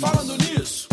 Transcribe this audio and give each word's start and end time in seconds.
Falando 0.00 0.36
nisso. 0.36 0.88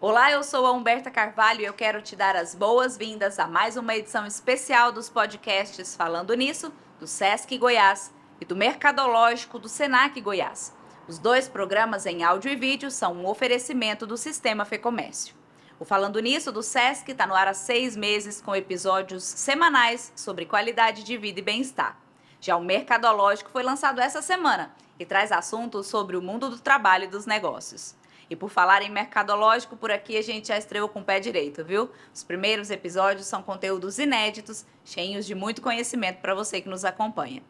Olá, 0.00 0.32
eu 0.32 0.42
sou 0.42 0.66
a 0.66 0.72
Humberta 0.72 1.10
Carvalho 1.10 1.60
e 1.60 1.64
eu 1.64 1.72
quero 1.72 2.02
te 2.02 2.16
dar 2.16 2.34
as 2.34 2.54
boas-vindas 2.54 3.38
a 3.38 3.46
mais 3.46 3.76
uma 3.76 3.94
edição 3.94 4.26
especial 4.26 4.90
dos 4.90 5.08
podcasts 5.08 5.94
Falando 5.94 6.34
Nisso, 6.34 6.72
do 6.98 7.06
Sesc 7.06 7.56
Goiás 7.56 8.12
e 8.40 8.44
do 8.44 8.56
Mercadológico 8.56 9.58
do 9.58 9.68
Senac 9.68 10.20
Goiás. 10.20 10.72
Os 11.06 11.18
dois 11.18 11.48
programas 11.48 12.06
em 12.06 12.24
áudio 12.24 12.50
e 12.50 12.56
vídeo 12.56 12.90
são 12.90 13.14
um 13.14 13.26
oferecimento 13.26 14.06
do 14.06 14.16
Sistema 14.16 14.64
Fecomércio. 14.64 15.36
O 15.78 15.84
Falando 15.84 16.18
Nisso 16.20 16.50
do 16.50 16.62
Sesc 16.62 17.12
está 17.12 17.26
no 17.26 17.34
ar 17.34 17.46
há 17.46 17.54
seis 17.54 17.96
meses 17.96 18.40
com 18.40 18.56
episódios 18.56 19.22
semanais 19.22 20.12
sobre 20.16 20.46
qualidade 20.46 21.04
de 21.04 21.16
vida 21.16 21.38
e 21.38 21.42
bem-estar. 21.42 22.01
Já 22.42 22.56
o 22.56 22.60
Mercadológico 22.60 23.50
foi 23.50 23.62
lançado 23.62 24.00
essa 24.00 24.20
semana 24.20 24.74
e 24.98 25.06
traz 25.06 25.30
assuntos 25.30 25.86
sobre 25.86 26.16
o 26.16 26.20
mundo 26.20 26.50
do 26.50 26.58
trabalho 26.58 27.04
e 27.04 27.06
dos 27.06 27.24
negócios. 27.24 27.94
E 28.28 28.34
por 28.34 28.50
falar 28.50 28.82
em 28.82 28.90
mercadológico, 28.90 29.76
por 29.76 29.92
aqui 29.92 30.16
a 30.16 30.22
gente 30.22 30.48
já 30.48 30.58
estreou 30.58 30.88
com 30.88 31.00
o 31.00 31.04
pé 31.04 31.20
direito, 31.20 31.64
viu? 31.64 31.88
Os 32.12 32.24
primeiros 32.24 32.68
episódios 32.68 33.26
são 33.26 33.44
conteúdos 33.44 34.00
inéditos, 34.00 34.66
cheios 34.84 35.24
de 35.24 35.36
muito 35.36 35.62
conhecimento 35.62 36.20
para 36.20 36.34
você 36.34 36.60
que 36.60 36.68
nos 36.68 36.84
acompanha. 36.84 37.44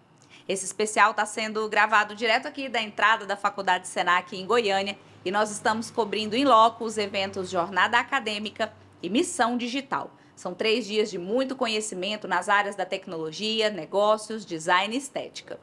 Esse 0.46 0.66
especial 0.66 1.12
está 1.12 1.24
sendo 1.24 1.66
gravado 1.70 2.14
direto 2.14 2.46
aqui 2.46 2.68
da 2.68 2.82
entrada 2.82 3.24
da 3.24 3.36
Faculdade 3.36 3.88
Senac 3.88 4.36
em 4.36 4.44
Goiânia 4.44 4.98
e 5.24 5.30
nós 5.30 5.50
estamos 5.50 5.90
cobrindo 5.90 6.36
em 6.36 6.44
loco 6.44 6.84
os 6.84 6.98
eventos 6.98 7.48
Jornada 7.48 7.98
Acadêmica 7.98 8.70
e 9.02 9.08
Missão 9.08 9.56
Digital. 9.56 10.10
São 10.42 10.54
três 10.54 10.86
dias 10.86 11.08
de 11.08 11.18
muito 11.18 11.54
conhecimento 11.54 12.26
nas 12.26 12.48
áreas 12.48 12.74
da 12.74 12.84
tecnologia, 12.84 13.70
negócios, 13.70 14.44
design 14.44 14.92
e 14.92 14.98
estética. 14.98 15.56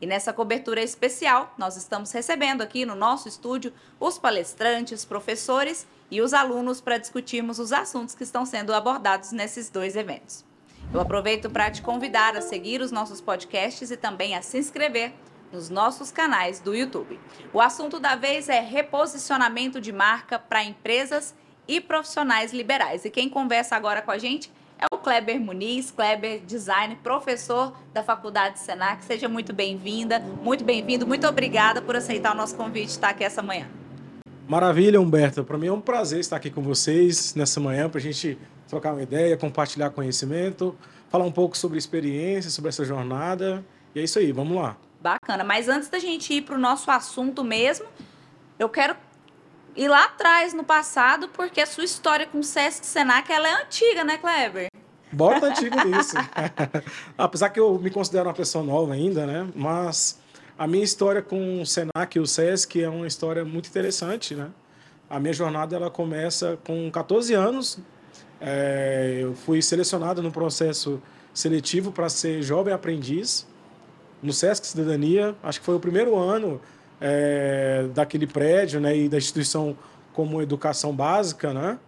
E 0.00 0.06
nessa 0.06 0.32
cobertura 0.32 0.80
especial, 0.80 1.52
nós 1.58 1.76
estamos 1.76 2.10
recebendo 2.12 2.62
aqui 2.62 2.86
no 2.86 2.94
nosso 2.94 3.28
estúdio 3.28 3.74
os 4.00 4.18
palestrantes, 4.18 5.04
professores 5.04 5.86
e 6.10 6.22
os 6.22 6.32
alunos 6.32 6.80
para 6.80 6.96
discutirmos 6.96 7.58
os 7.58 7.74
assuntos 7.74 8.14
que 8.14 8.24
estão 8.24 8.46
sendo 8.46 8.72
abordados 8.72 9.32
nesses 9.32 9.68
dois 9.68 9.96
eventos. 9.96 10.46
Eu 10.94 11.00
aproveito 11.02 11.50
para 11.50 11.70
te 11.70 11.82
convidar 11.82 12.34
a 12.34 12.40
seguir 12.40 12.80
os 12.80 12.90
nossos 12.90 13.20
podcasts 13.20 13.90
e 13.90 13.98
também 13.98 14.34
a 14.34 14.40
se 14.40 14.56
inscrever 14.56 15.12
nos 15.52 15.68
nossos 15.68 16.10
canais 16.10 16.58
do 16.58 16.74
YouTube. 16.74 17.20
O 17.52 17.60
assunto 17.60 18.00
da 18.00 18.16
vez 18.16 18.48
é 18.48 18.60
reposicionamento 18.60 19.78
de 19.78 19.92
marca 19.92 20.38
para 20.38 20.64
empresas 20.64 21.34
e 21.66 21.80
profissionais 21.80 22.52
liberais. 22.52 23.04
E 23.04 23.10
quem 23.10 23.28
conversa 23.28 23.76
agora 23.76 24.02
com 24.02 24.10
a 24.10 24.18
gente 24.18 24.50
é 24.78 24.86
o 24.92 24.98
Kleber 24.98 25.40
Muniz, 25.40 25.90
Kleber 25.90 26.40
Design, 26.40 26.96
professor 26.96 27.72
da 27.94 28.02
Faculdade 28.02 28.58
Senac. 28.58 29.04
Seja 29.04 29.28
muito 29.28 29.52
bem-vinda, 29.52 30.18
muito 30.18 30.64
bem-vindo, 30.64 31.06
muito 31.06 31.26
obrigada 31.26 31.80
por 31.80 31.94
aceitar 31.94 32.34
o 32.34 32.36
nosso 32.36 32.56
convite 32.56 32.86
de 32.86 32.92
estar 32.92 33.10
aqui 33.10 33.22
essa 33.22 33.42
manhã. 33.42 33.68
Maravilha, 34.48 35.00
Humberto. 35.00 35.44
Para 35.44 35.56
mim 35.56 35.68
é 35.68 35.72
um 35.72 35.80
prazer 35.80 36.18
estar 36.20 36.36
aqui 36.36 36.50
com 36.50 36.62
vocês 36.62 37.34
nessa 37.34 37.60
manhã 37.60 37.88
para 37.88 37.98
a 37.98 38.02
gente 38.02 38.36
trocar 38.68 38.92
uma 38.92 39.02
ideia, 39.02 39.36
compartilhar 39.36 39.90
conhecimento, 39.90 40.76
falar 41.08 41.24
um 41.24 41.32
pouco 41.32 41.56
sobre 41.56 41.78
experiência, 41.78 42.50
sobre 42.50 42.70
essa 42.70 42.84
jornada. 42.84 43.64
E 43.94 44.00
é 44.00 44.02
isso 44.02 44.18
aí, 44.18 44.32
vamos 44.32 44.56
lá. 44.56 44.76
Bacana. 45.00 45.44
Mas 45.44 45.68
antes 45.68 45.88
da 45.88 45.98
gente 45.98 46.34
ir 46.34 46.42
para 46.42 46.56
o 46.56 46.58
nosso 46.58 46.90
assunto 46.90 47.44
mesmo, 47.44 47.86
eu 48.58 48.68
quero 48.68 48.96
ir 49.76 49.88
lá 49.88 50.04
atrás 50.04 50.52
no 50.52 50.64
passado, 50.64 51.28
porque 51.28 51.60
a 51.60 51.66
sua 51.66 51.84
história 51.84 52.26
com 52.26 52.38
o 52.38 52.44
Sesc 52.44 52.84
Senac 52.86 53.30
ela 53.32 53.48
é 53.48 53.62
antiga, 53.62 54.04
né, 54.04 54.18
Kleber? 54.18 54.68
Bota 55.12 55.46
antigo 55.46 55.76
nisso. 55.84 56.16
Apesar 57.16 57.50
que 57.50 57.60
eu 57.60 57.78
me 57.78 57.90
considero 57.90 58.28
uma 58.28 58.34
pessoa 58.34 58.64
nova 58.64 58.94
ainda, 58.94 59.26
né? 59.26 59.48
Mas 59.54 60.20
a 60.58 60.66
minha 60.66 60.84
história 60.84 61.22
com 61.22 61.62
o 61.62 61.66
Senac 61.66 62.16
e 62.16 62.20
o 62.20 62.26
Sesc 62.26 62.82
é 62.82 62.88
uma 62.88 63.06
história 63.06 63.44
muito 63.44 63.68
interessante, 63.68 64.34
né? 64.34 64.50
A 65.08 65.20
minha 65.20 65.32
jornada 65.32 65.76
ela 65.76 65.90
começa 65.90 66.58
com 66.64 66.90
14 66.90 67.34
anos. 67.34 67.78
É, 68.40 69.18
eu 69.20 69.34
fui 69.34 69.60
selecionado 69.60 70.22
no 70.22 70.32
processo 70.32 71.02
seletivo 71.34 71.92
para 71.92 72.08
ser 72.08 72.42
jovem 72.42 72.72
aprendiz 72.72 73.46
no 74.22 74.32
Sesc 74.32 74.66
Cidadania. 74.66 75.34
Acho 75.42 75.60
que 75.60 75.66
foi 75.66 75.74
o 75.74 75.80
primeiro 75.80 76.16
ano 76.16 76.60
é, 77.02 77.88
daquele 77.92 78.26
prédio, 78.26 78.80
né? 78.80 78.96
E 78.96 79.08
da 79.08 79.18
instituição 79.18 79.76
como 80.12 80.40
educação 80.40 80.94
básica, 80.94 81.52
né? 81.52 81.78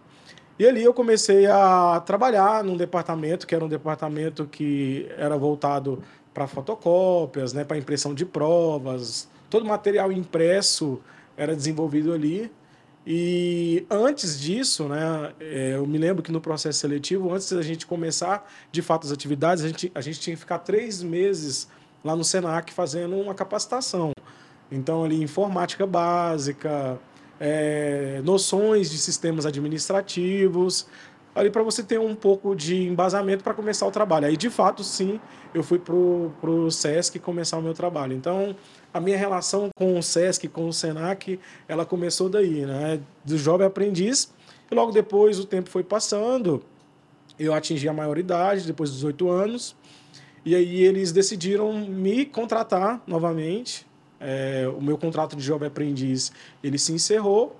E 0.57 0.65
ali 0.65 0.83
eu 0.83 0.93
comecei 0.93 1.45
a 1.47 2.01
trabalhar 2.05 2.63
num 2.63 2.77
departamento 2.77 3.45
que 3.45 3.53
era 3.53 3.63
um 3.63 3.67
departamento 3.67 4.45
que 4.45 5.07
era 5.17 5.37
voltado 5.37 6.01
para 6.33 6.47
fotocópias, 6.47 7.53
né, 7.53 7.63
para 7.63 7.77
impressão 7.77 8.13
de 8.13 8.25
provas, 8.25 9.29
todo 9.49 9.65
material 9.65 10.11
impresso 10.11 11.01
era 11.37 11.55
desenvolvido 11.55 12.13
ali. 12.13 12.51
E 13.07 13.85
antes 13.89 14.39
disso, 14.39 14.87
né, 14.87 15.33
é, 15.39 15.75
eu 15.75 15.85
me 15.85 15.97
lembro 15.97 16.23
que 16.23 16.31
no 16.31 16.41
processo 16.41 16.79
seletivo, 16.79 17.33
antes 17.33 17.51
da 17.51 17.61
gente 17.61 17.85
começar 17.85 18.49
de 18.71 18.81
fato 18.81 19.05
as 19.05 19.11
atividades, 19.11 19.63
a 19.63 19.67
gente, 19.67 19.91
a 19.93 20.01
gente 20.01 20.19
tinha 20.19 20.35
que 20.35 20.39
ficar 20.39 20.59
três 20.59 21.03
meses 21.03 21.67
lá 22.03 22.15
no 22.15 22.23
Senac 22.23 22.73
fazendo 22.73 23.15
uma 23.15 23.35
capacitação. 23.35 24.11
Então, 24.71 25.03
ali, 25.03 25.21
informática 25.21 25.85
básica, 25.85 26.99
é, 27.39 28.21
noções 28.23 28.89
de 28.89 28.97
sistemas 28.97 29.45
administrativos, 29.45 30.87
ali 31.35 31.49
para 31.49 31.61
você 31.61 31.83
ter 31.83 31.99
um 31.99 32.15
pouco 32.15 32.55
de 32.55 32.87
embasamento 32.87 33.43
para 33.43 33.53
começar 33.53 33.85
o 33.85 33.91
trabalho. 33.91 34.25
Aí, 34.25 34.37
de 34.37 34.49
fato, 34.49 34.83
sim, 34.83 35.19
eu 35.53 35.61
fui 35.61 35.77
para 35.77 35.93
o 35.93 36.71
SESC 36.71 37.19
começar 37.19 37.57
o 37.57 37.61
meu 37.61 37.73
trabalho. 37.73 38.13
Então, 38.13 38.55
a 38.93 38.99
minha 38.99 39.17
relação 39.17 39.69
com 39.77 39.99
o 39.99 40.01
SESC, 40.01 40.47
com 40.47 40.67
o 40.67 40.73
SENAC, 40.73 41.39
ela 41.67 41.85
começou 41.85 42.29
daí, 42.29 42.65
né? 42.65 43.01
Do 43.23 43.37
jovem 43.37 43.67
aprendiz. 43.67 44.33
E 44.71 44.73
logo 44.73 44.91
depois 44.91 45.37
o 45.37 45.45
tempo 45.45 45.69
foi 45.69 45.83
passando, 45.83 46.63
eu 47.37 47.53
atingi 47.53 47.87
a 47.87 47.93
maioridade, 47.93 48.65
depois 48.65 48.89
dos 48.89 49.03
oito 49.03 49.29
anos. 49.29 49.75
E 50.45 50.55
aí 50.55 50.81
eles 50.81 51.11
decidiram 51.11 51.73
me 51.73 52.25
contratar 52.25 53.01
novamente 53.05 53.85
é, 54.19 54.67
o 54.75 54.81
meu 54.81 54.97
contrato 54.97 55.35
de 55.35 55.43
jovem 55.43 55.67
aprendiz 55.67 56.31
ele 56.63 56.77
se 56.77 56.93
encerrou 56.93 57.55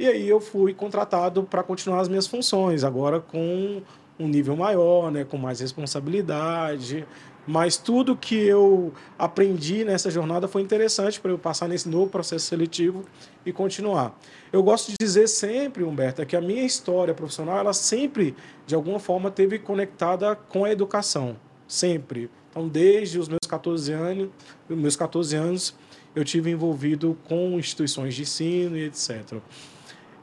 e 0.00 0.06
aí 0.06 0.26
eu 0.26 0.40
fui 0.40 0.72
contratado 0.72 1.42
para 1.42 1.62
continuar 1.62 2.00
as 2.00 2.08
minhas 2.08 2.26
funções, 2.26 2.84
agora 2.84 3.20
com 3.20 3.82
um 4.18 4.28
nível 4.28 4.56
maior, 4.56 5.10
né, 5.10 5.24
com 5.24 5.36
mais 5.36 5.60
responsabilidade. 5.60 7.06
Mas 7.46 7.76
tudo 7.76 8.16
que 8.16 8.34
eu 8.34 8.94
aprendi 9.18 9.84
nessa 9.84 10.10
jornada 10.10 10.48
foi 10.48 10.62
interessante 10.62 11.20
para 11.20 11.30
eu 11.30 11.38
passar 11.38 11.68
nesse 11.68 11.86
novo 11.86 12.10
processo 12.10 12.46
seletivo 12.46 13.04
e 13.44 13.52
continuar. 13.52 14.18
Eu 14.50 14.62
gosto 14.62 14.90
de 14.90 14.96
dizer 14.98 15.26
sempre, 15.26 15.84
Humberto, 15.84 16.24
que 16.24 16.34
a 16.36 16.40
minha 16.40 16.64
história 16.64 17.12
profissional, 17.12 17.58
ela 17.58 17.74
sempre, 17.74 18.34
de 18.66 18.74
alguma 18.74 18.98
forma, 18.98 19.30
teve 19.30 19.58
conectada 19.58 20.34
com 20.34 20.64
a 20.64 20.70
educação. 20.70 21.36
Sempre. 21.68 22.30
Então, 22.50 22.66
desde 22.68 23.18
os 23.18 23.28
meus 23.28 23.46
14 23.46 23.92
anos, 23.92 24.30
meus 24.68 24.96
14 24.96 25.36
anos 25.36 25.74
eu 26.14 26.24
tive 26.24 26.50
envolvido 26.50 27.16
com 27.24 27.58
instituições 27.58 28.14
de 28.14 28.22
ensino 28.22 28.76
e 28.76 28.84
etc. 28.84 29.38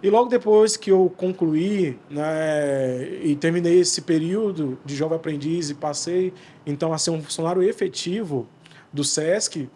E 0.01 0.09
logo 0.09 0.29
depois 0.29 0.77
que 0.77 0.91
eu 0.91 1.11
concluí 1.17 1.97
né, 2.09 3.19
e 3.23 3.35
terminei 3.35 3.79
esse 3.79 4.01
período 4.01 4.77
de 4.85 4.95
jovem 4.95 5.15
aprendiz 5.15 5.69
e 5.69 5.73
passei 5.73 6.33
então 6.65 6.93
a 6.93 6.97
ser 6.97 7.09
um 7.09 7.21
funcionário 7.21 7.63
efetivo 7.63 8.47
do 8.93 9.03
SESC, 9.03 9.67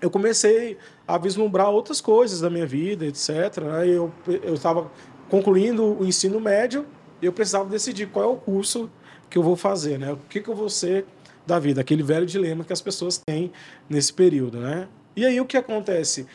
eu 0.00 0.10
comecei 0.10 0.76
a 1.06 1.16
vislumbrar 1.16 1.70
outras 1.70 2.00
coisas 2.00 2.40
da 2.40 2.50
minha 2.50 2.66
vida, 2.66 3.06
etc. 3.06 3.30
Né, 3.62 3.88
eu 3.88 4.12
estava 4.54 4.90
concluindo 5.30 5.98
o 5.98 6.06
ensino 6.06 6.40
médio 6.40 6.86
e 7.20 7.26
eu 7.26 7.32
precisava 7.32 7.68
decidir 7.68 8.08
qual 8.08 8.24
é 8.24 8.28
o 8.28 8.36
curso 8.36 8.90
que 9.30 9.36
eu 9.36 9.42
vou 9.42 9.56
fazer, 9.56 9.98
né? 9.98 10.12
O 10.12 10.16
que, 10.16 10.40
que 10.40 10.48
eu 10.48 10.54
vou 10.54 10.68
ser 10.68 11.04
da 11.46 11.58
vida, 11.58 11.80
aquele 11.80 12.02
velho 12.02 12.26
dilema 12.26 12.64
que 12.64 12.72
as 12.72 12.80
pessoas 12.80 13.20
têm 13.26 13.50
nesse 13.88 14.12
período, 14.12 14.58
né? 14.58 14.88
E 15.18 15.26
aí 15.26 15.40
o 15.40 15.44
que 15.44 15.56
acontece? 15.56 16.28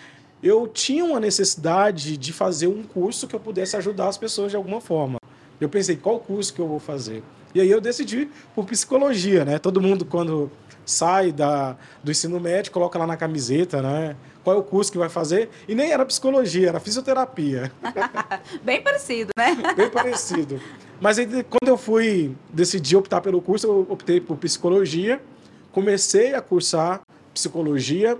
Eu 0.44 0.68
tinha 0.68 1.06
uma 1.06 1.18
necessidade 1.18 2.18
de 2.18 2.33
fazer 2.33 2.68
um 2.68 2.83
curso 2.83 3.30
que 3.30 3.33
eu 3.33 3.39
pudesse 3.39 3.77
ajudar 3.77 4.09
as 4.09 4.18
pessoas 4.18 4.51
de 4.51 4.57
alguma 4.57 4.81
forma. 4.81 5.19
Eu 5.57 5.69
pensei, 5.69 5.95
qual 5.95 6.19
curso 6.19 6.53
que 6.53 6.59
eu 6.59 6.68
vou 6.68 6.81
fazer? 6.81 7.24
E 7.56 7.62
aí 7.62 7.71
eu 7.71 7.80
decidi 7.80 8.30
por 8.53 8.65
psicologia, 8.65 9.45
né? 9.45 9.57
Todo 9.57 9.80
mundo 9.80 10.03
quando 10.03 10.51
sai 10.85 11.31
da, 11.31 11.77
do 12.03 12.12
ensino 12.12 12.38
médio 12.41 12.74
coloca 12.74 13.00
lá 13.00 13.07
na 13.07 13.15
camiseta, 13.15 13.81
né? 13.81 14.18
Qual 14.44 14.57
é 14.57 14.59
o 14.59 14.63
curso 14.63 14.91
que 14.91 14.97
vai 14.97 15.07
fazer? 15.07 15.50
E 15.65 15.74
nem 15.74 15.94
era 15.94 16.06
psicologia, 16.06 16.68
era 16.68 16.80
fisioterapia. 16.81 17.71
Bem 18.65 18.81
parecido, 18.81 19.31
né? 19.38 19.56
Bem 19.77 19.89
parecido. 19.89 20.59
Mas 21.00 21.18
aí, 21.18 21.25
quando 21.25 21.69
eu 21.69 21.77
fui 21.77 22.35
decidir 22.51 22.97
optar 22.97 23.21
pelo 23.21 23.41
curso, 23.41 23.65
eu 23.65 23.88
optei 23.89 24.19
por 24.19 24.35
psicologia. 24.35 25.21
Comecei 25.71 26.33
a 26.33 26.41
cursar 26.41 27.00
psicologia 27.33 28.18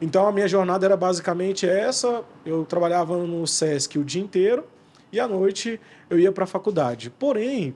então 0.00 0.26
a 0.26 0.32
minha 0.32 0.46
jornada 0.46 0.86
era 0.86 0.96
basicamente 0.96 1.68
essa. 1.68 2.22
Eu 2.44 2.64
trabalhava 2.64 3.16
no 3.16 3.46
SESC 3.46 3.98
o 3.98 4.04
dia 4.04 4.22
inteiro 4.22 4.64
e 5.12 5.18
à 5.18 5.26
noite 5.26 5.80
eu 6.08 6.18
ia 6.18 6.30
para 6.30 6.44
a 6.44 6.46
faculdade. 6.46 7.10
Porém, 7.10 7.74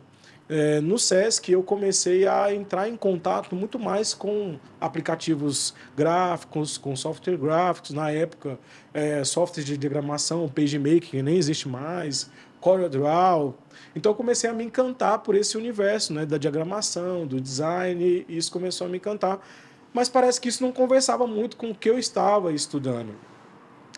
é, 0.48 0.80
no 0.80 0.98
SESC 0.98 1.50
eu 1.50 1.62
comecei 1.62 2.26
a 2.26 2.54
entrar 2.54 2.88
em 2.88 2.96
contato 2.96 3.56
muito 3.56 3.78
mais 3.78 4.12
com 4.12 4.58
aplicativos 4.80 5.74
gráficos, 5.96 6.76
com 6.76 6.94
software 6.94 7.36
gráficos, 7.36 7.90
na 7.92 8.10
época, 8.10 8.58
é, 8.92 9.24
software 9.24 9.64
de 9.64 9.76
diagramação, 9.76 10.48
PageMaker, 10.48 11.10
que 11.10 11.22
nem 11.22 11.36
existe 11.36 11.68
mais, 11.68 12.30
CorelDRAW. 12.60 13.56
Então 13.96 14.12
eu 14.12 14.16
comecei 14.16 14.48
a 14.48 14.52
me 14.52 14.64
encantar 14.64 15.20
por 15.20 15.34
esse 15.34 15.56
universo 15.56 16.12
né, 16.12 16.26
da 16.26 16.38
diagramação, 16.38 17.26
do 17.26 17.40
design, 17.40 18.26
e 18.28 18.36
isso 18.36 18.52
começou 18.52 18.86
a 18.86 18.90
me 18.90 18.98
encantar. 18.98 19.40
Mas 19.92 20.08
parece 20.08 20.40
que 20.40 20.48
isso 20.48 20.62
não 20.62 20.72
conversava 20.72 21.26
muito 21.26 21.56
com 21.56 21.70
o 21.70 21.74
que 21.74 21.88
eu 21.88 21.98
estava 21.98 22.52
estudando. 22.52 23.14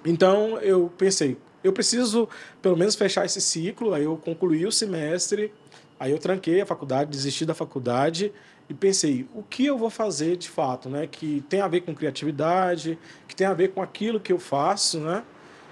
Então 0.05 0.59
eu 0.59 0.93
pensei, 0.99 1.37
eu 1.63 1.73
preciso 1.73 2.29
pelo 2.61 2.77
menos 2.77 2.95
fechar 2.95 3.25
esse 3.25 3.41
ciclo, 3.41 3.95
aí 3.95 4.05
eu 4.05 4.17
concluí 4.17 4.67
o 4.67 4.73
semestre, 4.73 5.53
Aí 5.99 6.11
eu 6.11 6.19
tranquei 6.19 6.61
a 6.61 6.67
faculdade, 6.67 7.11
desisti 7.11 7.47
da 7.47 7.55
faculdade 7.55 8.33
e 8.69 8.75
pensei, 8.75 9.29
o 9.35 9.43
que 9.43 9.65
eu 9.65 9.79
vou 9.79 9.91
fazer 9.91 10.37
de 10.37 10.49
fato, 10.49 10.89
né? 10.89 11.07
Que 11.07 11.43
tem 11.49 11.61
a 11.61 11.69
ver 11.69 11.83
com 11.83 11.95
criatividade, 11.95 12.99
que 13.29 13.37
tem 13.37 13.47
a 13.47 13.55
ver 13.55 13.69
com 13.69 13.81
aquilo 13.81 14.19
que 14.19 14.33
eu 14.33 14.39
faço, 14.39 14.99
né? 14.99 15.23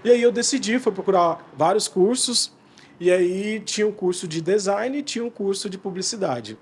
E 0.05 0.11
aí 0.11 0.23
eu 0.23 0.33
decidi, 0.33 0.79
fui 0.79 0.93
procurar 0.93 1.47
vários 1.57 1.89
cursos, 1.89 2.53
e 3.01 3.11
aí 3.11 3.61
tinha 3.61 3.87
um 3.87 3.93
curso 3.93 4.29
de 4.29 4.41
design 4.41 4.97
e 4.97 5.03
tinha 5.03 5.25
um 5.25 5.31
curso 5.31 5.69
de 5.69 5.79
publicidade. 5.79 6.57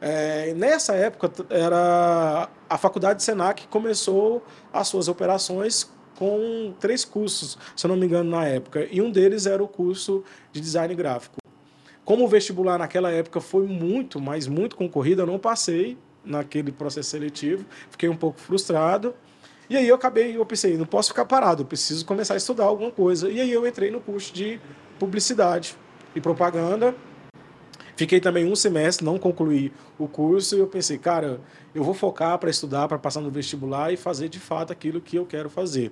É, 0.00 0.52
nessa 0.54 0.94
época, 0.94 1.30
era 1.48 2.48
a 2.68 2.78
faculdade 2.78 3.18
de 3.18 3.24
Senac 3.24 3.66
começou 3.68 4.44
as 4.72 4.88
suas 4.88 5.08
operações 5.08 5.90
com 6.16 6.74
três 6.80 7.04
cursos, 7.04 7.58
se 7.74 7.86
eu 7.86 7.88
não 7.88 7.96
me 7.96 8.06
engano, 8.06 8.30
na 8.30 8.44
época. 8.46 8.86
E 8.90 9.00
um 9.00 9.10
deles 9.10 9.46
era 9.46 9.62
o 9.62 9.68
curso 9.68 10.24
de 10.52 10.60
design 10.60 10.94
gráfico. 10.94 11.36
Como 12.04 12.24
o 12.24 12.28
vestibular 12.28 12.78
naquela 12.78 13.10
época 13.10 13.40
foi 13.40 13.66
muito, 13.66 14.20
mas 14.20 14.46
muito 14.46 14.76
concorrido, 14.76 15.22
eu 15.22 15.26
não 15.26 15.38
passei 15.38 15.98
naquele 16.24 16.72
processo 16.72 17.10
seletivo, 17.10 17.64
fiquei 17.90 18.08
um 18.08 18.16
pouco 18.16 18.40
frustrado. 18.40 19.14
E 19.68 19.76
aí 19.76 19.88
eu 19.88 19.96
acabei, 19.96 20.36
eu 20.36 20.46
pensei, 20.46 20.76
não 20.76 20.86
posso 20.86 21.08
ficar 21.08 21.24
parado, 21.24 21.62
eu 21.62 21.66
preciso 21.66 22.06
começar 22.06 22.34
a 22.34 22.36
estudar 22.36 22.64
alguma 22.64 22.90
coisa. 22.90 23.28
E 23.28 23.40
aí 23.40 23.50
eu 23.50 23.66
entrei 23.66 23.90
no 23.90 24.00
curso 24.00 24.32
de 24.32 24.60
publicidade 24.98 25.76
e 26.14 26.20
propaganda. 26.20 26.94
Fiquei 27.96 28.20
também 28.20 28.44
um 28.44 28.54
semestre, 28.54 29.04
não 29.04 29.18
concluí 29.18 29.72
o 29.98 30.06
curso, 30.06 30.54
e 30.54 30.58
eu 30.58 30.66
pensei, 30.66 30.98
cara, 30.98 31.40
eu 31.74 31.82
vou 31.82 31.94
focar 31.94 32.38
para 32.38 32.50
estudar, 32.50 32.86
para 32.86 32.98
passar 32.98 33.22
no 33.22 33.30
vestibular 33.30 33.90
e 33.92 33.96
fazer 33.96 34.28
de 34.28 34.38
fato 34.38 34.70
aquilo 34.72 35.00
que 35.00 35.16
eu 35.16 35.24
quero 35.24 35.48
fazer. 35.48 35.90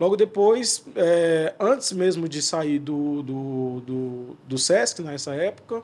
Logo 0.00 0.16
depois, 0.16 0.84
é, 0.96 1.54
antes 1.60 1.92
mesmo 1.92 2.28
de 2.28 2.42
sair 2.42 2.78
do, 2.78 3.22
do, 3.22 3.80
do, 3.80 4.36
do 4.48 4.58
SESC, 4.58 5.02
nessa 5.02 5.34
época, 5.34 5.82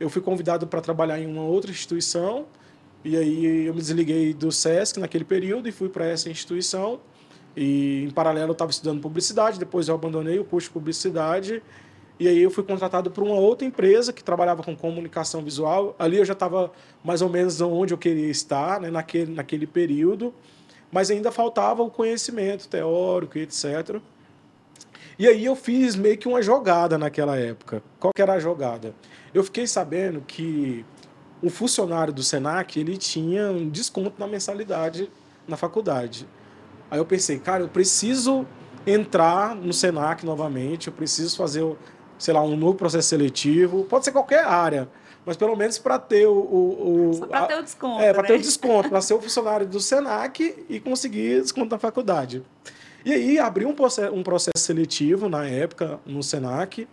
eu 0.00 0.08
fui 0.08 0.22
convidado 0.22 0.66
para 0.66 0.80
trabalhar 0.80 1.20
em 1.20 1.26
uma 1.26 1.42
outra 1.42 1.70
instituição. 1.70 2.46
E 3.04 3.16
aí 3.16 3.66
eu 3.66 3.74
me 3.74 3.80
desliguei 3.80 4.32
do 4.32 4.50
SESC 4.50 4.98
naquele 4.98 5.24
período 5.24 5.68
e 5.68 5.72
fui 5.72 5.88
para 5.88 6.06
essa 6.06 6.30
instituição. 6.30 7.00
E 7.56 8.04
em 8.04 8.10
paralelo 8.10 8.50
eu 8.50 8.52
estava 8.52 8.70
estudando 8.70 9.00
publicidade, 9.00 9.58
depois 9.58 9.88
eu 9.88 9.94
abandonei 9.94 10.38
o 10.38 10.44
curso 10.44 10.68
de 10.68 10.72
publicidade. 10.72 11.62
E 12.20 12.28
aí 12.28 12.42
eu 12.42 12.50
fui 12.50 12.62
contratado 12.62 13.10
por 13.10 13.24
uma 13.24 13.34
outra 13.34 13.66
empresa 13.66 14.12
que 14.12 14.22
trabalhava 14.22 14.62
com 14.62 14.76
comunicação 14.76 15.42
visual. 15.42 15.96
Ali 15.98 16.18
eu 16.18 16.24
já 16.24 16.34
estava 16.34 16.70
mais 17.02 17.22
ou 17.22 17.28
menos 17.28 17.60
onde 17.60 17.94
eu 17.94 17.98
queria 17.98 18.30
estar, 18.30 18.80
né, 18.80 18.90
naquele, 18.90 19.34
naquele 19.34 19.66
período 19.66 20.32
mas 20.92 21.10
ainda 21.10 21.32
faltava 21.32 21.82
o 21.82 21.90
conhecimento 21.90 22.68
teórico 22.68 23.38
e 23.38 23.42
etc. 23.42 23.98
E 25.18 25.26
aí 25.26 25.44
eu 25.46 25.56
fiz 25.56 25.96
meio 25.96 26.18
que 26.18 26.28
uma 26.28 26.42
jogada 26.42 26.98
naquela 26.98 27.36
época. 27.36 27.82
Qual 27.98 28.12
que 28.14 28.20
era 28.20 28.34
a 28.34 28.38
jogada? 28.38 28.94
Eu 29.32 29.42
fiquei 29.42 29.66
sabendo 29.66 30.20
que 30.20 30.84
o 31.42 31.48
funcionário 31.48 32.12
do 32.12 32.22
Senac 32.22 32.78
ele 32.78 32.98
tinha 32.98 33.50
um 33.50 33.68
desconto 33.70 34.14
na 34.18 34.26
mensalidade 34.26 35.10
na 35.48 35.56
faculdade. 35.56 36.28
Aí 36.90 36.98
eu 36.98 37.06
pensei, 37.06 37.38
cara, 37.38 37.62
eu 37.64 37.68
preciso 37.68 38.46
entrar 38.86 39.56
no 39.56 39.72
Senac 39.72 40.26
novamente, 40.26 40.88
eu 40.88 40.92
preciso 40.92 41.36
fazer, 41.36 41.64
sei 42.22 42.32
lá, 42.32 42.40
um 42.40 42.56
novo 42.56 42.76
processo 42.76 43.08
seletivo, 43.08 43.82
pode 43.84 44.04
ser 44.04 44.12
qualquer 44.12 44.44
área, 44.44 44.88
mas 45.26 45.36
pelo 45.36 45.56
menos 45.56 45.76
para 45.78 45.98
ter 45.98 46.24
o. 46.26 46.32
o, 46.32 47.10
o 47.10 47.26
para 47.26 47.46
ter 47.46 47.58
o 47.58 47.62
desconto. 47.62 48.00
É, 48.00 48.12
para 48.12 48.22
né? 48.22 48.28
ter 48.28 48.34
o 48.34 48.38
desconto, 48.38 48.88
para 48.88 49.00
ser 49.02 49.14
o 49.14 49.20
funcionário 49.20 49.66
do 49.66 49.80
SENAC 49.80 50.64
e 50.68 50.78
conseguir 50.78 51.40
desconto 51.40 51.70
na 51.70 51.80
faculdade. 51.80 52.44
E 53.04 53.12
aí 53.12 53.40
abri 53.40 53.66
um 53.66 53.74
processo, 53.74 54.14
um 54.14 54.22
processo 54.22 54.58
seletivo 54.58 55.28
na 55.28 55.44
época 55.44 55.98
no 56.06 56.22
SENAC, 56.22 56.86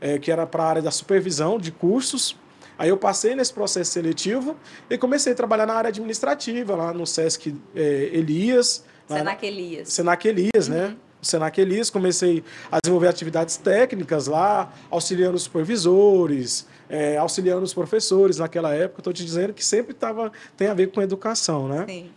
é, 0.00 0.18
que 0.18 0.32
era 0.32 0.44
para 0.44 0.64
a 0.64 0.68
área 0.68 0.82
da 0.82 0.90
supervisão 0.90 1.56
de 1.56 1.70
cursos. 1.70 2.36
Aí 2.76 2.88
eu 2.88 2.96
passei 2.96 3.36
nesse 3.36 3.54
processo 3.54 3.92
seletivo 3.92 4.56
e 4.90 4.98
comecei 4.98 5.32
a 5.32 5.36
trabalhar 5.36 5.66
na 5.66 5.74
área 5.74 5.88
administrativa, 5.90 6.74
lá 6.74 6.92
no 6.92 7.06
SESC 7.06 7.54
é, 7.76 8.10
Elias. 8.12 8.84
Senac 9.06 9.46
Elias. 9.46 9.88
Senac 9.92 10.26
Elias, 10.26 10.66
né? 10.66 10.86
uhum. 10.86 10.88
né? 10.88 10.96
Senac 11.24 11.60
Elias, 11.60 11.90
comecei 11.90 12.44
a 12.70 12.78
desenvolver 12.82 13.08
atividades 13.08 13.56
técnicas 13.56 14.26
lá, 14.26 14.72
auxiliando 14.90 15.36
os 15.36 15.42
supervisores, 15.42 16.66
é, 16.88 17.16
auxiliando 17.16 17.64
os 17.64 17.74
professores 17.74 18.38
naquela 18.38 18.72
época. 18.74 19.00
Estou 19.00 19.12
te 19.12 19.24
dizendo 19.24 19.52
que 19.52 19.64
sempre 19.64 19.94
tava, 19.94 20.30
tem 20.56 20.68
a 20.68 20.74
ver 20.74 20.90
com 20.90 21.02
educação, 21.02 21.68
né? 21.68 21.84
Sim. 21.88 22.10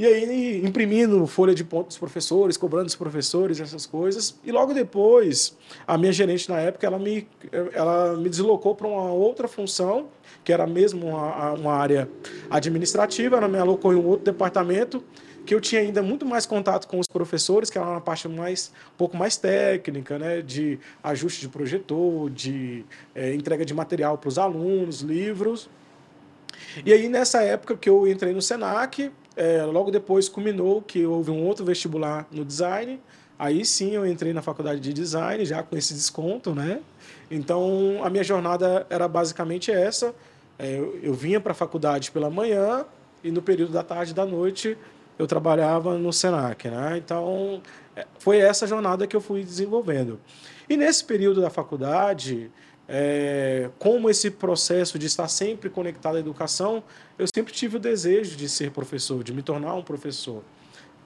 E 0.00 0.06
aí, 0.06 0.64
imprimindo 0.64 1.26
folha 1.26 1.54
de 1.54 1.62
ponto 1.62 1.88
dos 1.88 1.98
professores, 1.98 2.56
cobrando 2.56 2.86
dos 2.86 2.96
professores, 2.96 3.60
essas 3.60 3.84
coisas. 3.84 4.34
E 4.42 4.50
logo 4.50 4.72
depois, 4.72 5.54
a 5.86 5.98
minha 5.98 6.10
gerente 6.10 6.48
na 6.48 6.58
época, 6.58 6.86
ela 6.86 6.98
me, 6.98 7.28
ela 7.74 8.16
me 8.16 8.30
deslocou 8.30 8.74
para 8.74 8.86
uma 8.86 9.12
outra 9.12 9.46
função, 9.46 10.08
que 10.42 10.54
era 10.54 10.66
mesmo 10.66 11.08
uma, 11.08 11.52
uma 11.52 11.74
área 11.74 12.08
administrativa. 12.48 13.36
Ela 13.36 13.46
me 13.46 13.58
alocou 13.58 13.92
em 13.92 13.96
um 13.96 14.06
outro 14.06 14.24
departamento, 14.24 15.04
que 15.50 15.54
eu 15.56 15.60
tinha 15.60 15.80
ainda 15.80 16.00
muito 16.00 16.24
mais 16.24 16.46
contato 16.46 16.86
com 16.86 17.00
os 17.00 17.08
professores, 17.08 17.68
que 17.68 17.76
era 17.76 17.84
uma 17.84 18.00
parte 18.00 18.28
mais 18.28 18.72
um 18.94 18.96
pouco 18.96 19.16
mais 19.16 19.36
técnica, 19.36 20.16
né, 20.16 20.42
de 20.42 20.78
ajuste 21.02 21.40
de 21.40 21.48
projetor, 21.48 22.30
de 22.30 22.84
é, 23.12 23.34
entrega 23.34 23.64
de 23.64 23.74
material 23.74 24.16
para 24.16 24.28
os 24.28 24.38
alunos, 24.38 25.00
livros. 25.00 25.68
E 26.86 26.92
aí 26.92 27.08
nessa 27.08 27.42
época 27.42 27.76
que 27.76 27.90
eu 27.90 28.06
entrei 28.06 28.32
no 28.32 28.40
Senac, 28.40 29.10
é, 29.36 29.64
logo 29.64 29.90
depois 29.90 30.28
culminou 30.28 30.82
que 30.82 31.04
houve 31.04 31.32
um 31.32 31.44
outro 31.44 31.64
vestibular 31.64 32.28
no 32.30 32.44
design. 32.44 33.00
Aí 33.36 33.64
sim 33.64 33.90
eu 33.90 34.06
entrei 34.06 34.32
na 34.32 34.42
faculdade 34.42 34.78
de 34.78 34.92
design 34.92 35.44
já 35.44 35.64
com 35.64 35.76
esse 35.76 35.92
desconto, 35.92 36.54
né? 36.54 36.78
Então 37.28 37.98
a 38.04 38.08
minha 38.08 38.22
jornada 38.22 38.86
era 38.88 39.08
basicamente 39.08 39.72
essa. 39.72 40.14
É, 40.56 40.78
eu, 40.78 40.96
eu 41.02 41.12
vinha 41.12 41.40
para 41.40 41.50
a 41.50 41.56
faculdade 41.56 42.12
pela 42.12 42.30
manhã 42.30 42.84
e 43.24 43.32
no 43.32 43.42
período 43.42 43.72
da 43.72 43.82
tarde 43.82 44.12
e 44.12 44.14
da 44.14 44.24
noite 44.24 44.78
eu 45.20 45.26
trabalhava 45.26 45.98
no 45.98 46.12
Senac, 46.14 46.66
né? 46.70 46.96
Então, 46.96 47.60
é, 47.94 48.06
foi 48.18 48.38
essa 48.38 48.66
jornada 48.66 49.06
que 49.06 49.14
eu 49.14 49.20
fui 49.20 49.44
desenvolvendo. 49.44 50.18
E 50.66 50.78
nesse 50.78 51.04
período 51.04 51.42
da 51.42 51.50
faculdade, 51.50 52.50
é, 52.88 53.68
como 53.78 54.08
esse 54.08 54.30
processo 54.30 54.98
de 54.98 55.06
estar 55.06 55.28
sempre 55.28 55.68
conectado 55.68 56.16
à 56.16 56.20
educação, 56.20 56.82
eu 57.18 57.26
sempre 57.34 57.52
tive 57.52 57.76
o 57.76 57.78
desejo 57.78 58.34
de 58.34 58.48
ser 58.48 58.70
professor, 58.70 59.22
de 59.22 59.34
me 59.34 59.42
tornar 59.42 59.74
um 59.74 59.82
professor. 59.82 60.42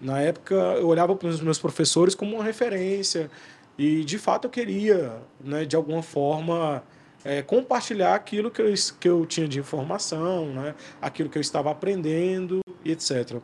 Na 0.00 0.21
época, 0.21 0.54
eu 0.54 0.87
olhava 0.87 1.16
para 1.16 1.28
os 1.28 1.40
meus 1.40 1.59
professores 1.59 2.14
como 2.14 2.37
uma 2.37 2.44
referência 2.44 3.28
e, 3.76 4.04
de 4.04 4.16
fato, 4.16 4.44
eu 4.44 4.50
queria, 4.50 5.16
né, 5.40 5.64
de 5.64 5.75
alguma 5.75 6.04
forma, 6.04 6.85
é, 7.25 7.42
compartilhar 7.42 8.14
aquilo 8.14 8.49
que 8.49 8.62
eu, 8.62 8.73
que 9.00 9.09
eu 9.09 9.26
tinha 9.26 9.49
de 9.49 9.59
informação, 9.59 10.47
né, 10.52 10.75
aquilo 11.02 11.28
que 11.28 11.37
eu 11.37 11.42
estava 11.42 11.73
aprendendo 11.73 12.61
etc. 12.85 13.40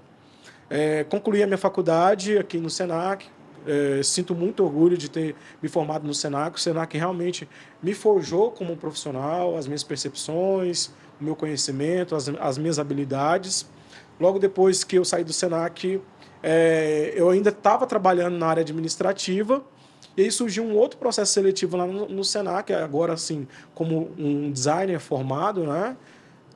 É, 0.71 1.03
concluí 1.03 1.43
a 1.43 1.47
minha 1.47 1.59
faculdade 1.59 2.39
aqui 2.39 2.57
no 2.59 2.71
Senac. 2.71 3.27
É, 3.67 4.03
sinto 4.03 4.35
muito 4.35 4.65
orgulho 4.65 4.97
de 4.97 5.11
ter 5.11 5.35
me 5.61 5.69
formado 5.69 6.07
no 6.07 6.15
Senac. 6.15 6.57
O 6.57 6.61
Senac 6.61 6.97
realmente 6.97 7.49
me 7.83 7.93
forjou 7.93 8.53
como 8.53 8.77
profissional, 8.77 9.57
as 9.57 9.67
minhas 9.67 9.83
percepções, 9.83 10.87
o 11.21 11.25
meu 11.25 11.35
conhecimento, 11.35 12.15
as, 12.15 12.29
as 12.29 12.57
minhas 12.57 12.79
habilidades. 12.79 13.69
Logo 14.19 14.39
depois 14.39 14.85
que 14.85 14.97
eu 14.97 15.05
saí 15.05 15.25
do 15.25 15.33
Senac, 15.33 16.01
é, 16.43 17.13
eu 17.17 17.29
ainda 17.29 17.51
estava 17.51 17.87
trabalhando 17.87 18.39
na 18.39 18.47
área 18.47 18.61
administrativa. 18.61 19.63
E 20.17 20.23
aí 20.23 20.31
surgiu 20.31 20.65
um 20.65 20.77
outro 20.77 20.99
processo 20.99 21.33
seletivo 21.33 21.77
lá 21.77 21.87
no, 21.87 22.09
no 22.09 22.25
Senac, 22.25 22.73
agora 22.73 23.13
assim, 23.13 23.47
como 23.75 24.11
um 24.17 24.51
designer 24.51 25.01
formado, 25.01 25.65
né? 25.65 25.97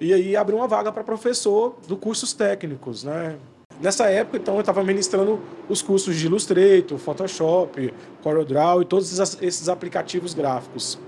E 0.00 0.12
aí 0.12 0.36
abriu 0.36 0.58
uma 0.58 0.66
vaga 0.66 0.90
para 0.90 1.04
professor 1.04 1.76
do 1.86 1.96
cursos 1.96 2.32
técnicos, 2.32 3.04
né? 3.04 3.38
Nessa 3.80 4.06
época, 4.06 4.38
então, 4.38 4.54
eu 4.54 4.60
estava 4.60 4.82
ministrando 4.84 5.40
os 5.68 5.82
cursos 5.82 6.16
de 6.16 6.26
Illustrator, 6.26 6.98
Photoshop, 6.98 7.92
CorelDRAW 8.22 8.82
e 8.82 8.84
todos 8.84 9.18
esses 9.40 9.68
aplicativos 9.68 10.32
gráficos. 10.32 10.98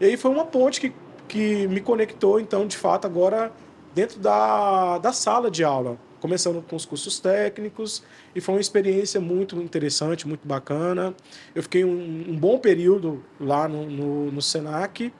E 0.00 0.06
aí 0.06 0.16
foi 0.16 0.30
uma 0.30 0.44
ponte 0.44 0.80
que, 0.80 0.92
que 1.28 1.68
me 1.68 1.80
conectou, 1.80 2.40
então, 2.40 2.66
de 2.66 2.76
fato, 2.76 3.06
agora 3.06 3.52
dentro 3.94 4.18
da, 4.18 4.98
da 4.98 5.12
sala 5.12 5.50
de 5.50 5.62
aula, 5.62 5.98
começando 6.20 6.62
com 6.62 6.76
os 6.76 6.84
cursos 6.84 7.20
técnicos, 7.20 8.02
e 8.34 8.40
foi 8.40 8.54
uma 8.54 8.60
experiência 8.60 9.20
muito 9.20 9.56
interessante, 9.56 10.26
muito 10.26 10.46
bacana. 10.46 11.14
Eu 11.54 11.62
fiquei 11.62 11.84
um, 11.84 12.26
um 12.28 12.36
bom 12.36 12.58
período 12.58 13.22
lá 13.40 13.68
no, 13.68 13.88
no, 13.88 14.32
no 14.32 14.42
Senac, 14.42 15.12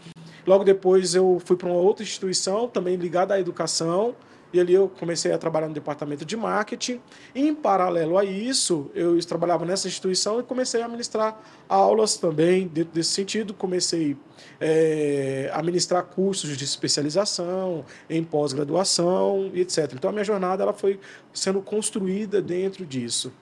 Logo 0.49 0.64
depois 0.64 1.14
eu 1.14 1.38
fui 1.45 1.59
para 1.59 1.68
uma 1.68 1.76
outra 1.76 2.02
instituição, 2.02 2.66
também 2.66 2.97
ligada 2.97 3.35
à 3.35 3.38
educação, 3.38 4.14
e 4.52 4.60
ali 4.60 4.74
eu 4.74 4.88
comecei 4.88 5.32
a 5.32 5.38
trabalhar 5.38 5.68
no 5.68 5.74
departamento 5.74 6.24
de 6.24 6.36
marketing. 6.36 7.00
Em 7.34 7.54
paralelo 7.54 8.16
a 8.16 8.24
isso, 8.24 8.90
eu 8.94 9.18
trabalhava 9.26 9.64
nessa 9.64 9.88
instituição 9.88 10.40
e 10.40 10.42
comecei 10.42 10.82
a 10.82 10.88
ministrar 10.88 11.40
aulas 11.68 12.16
também 12.16 12.66
dentro 12.66 12.94
desse 12.94 13.10
sentido. 13.10 13.52
Comecei 13.52 14.16
é, 14.60 15.50
a 15.52 15.62
ministrar 15.62 16.04
cursos 16.04 16.56
de 16.56 16.64
especialização 16.64 17.84
em 18.08 18.24
pós-graduação 18.24 19.50
etc. 19.54 19.92
Então 19.94 20.10
a 20.10 20.12
minha 20.12 20.24
jornada 20.24 20.62
ela 20.62 20.72
foi 20.72 20.98
sendo 21.32 21.60
construída 21.60 22.40
dentro 22.40 22.86
disso. 22.86 23.32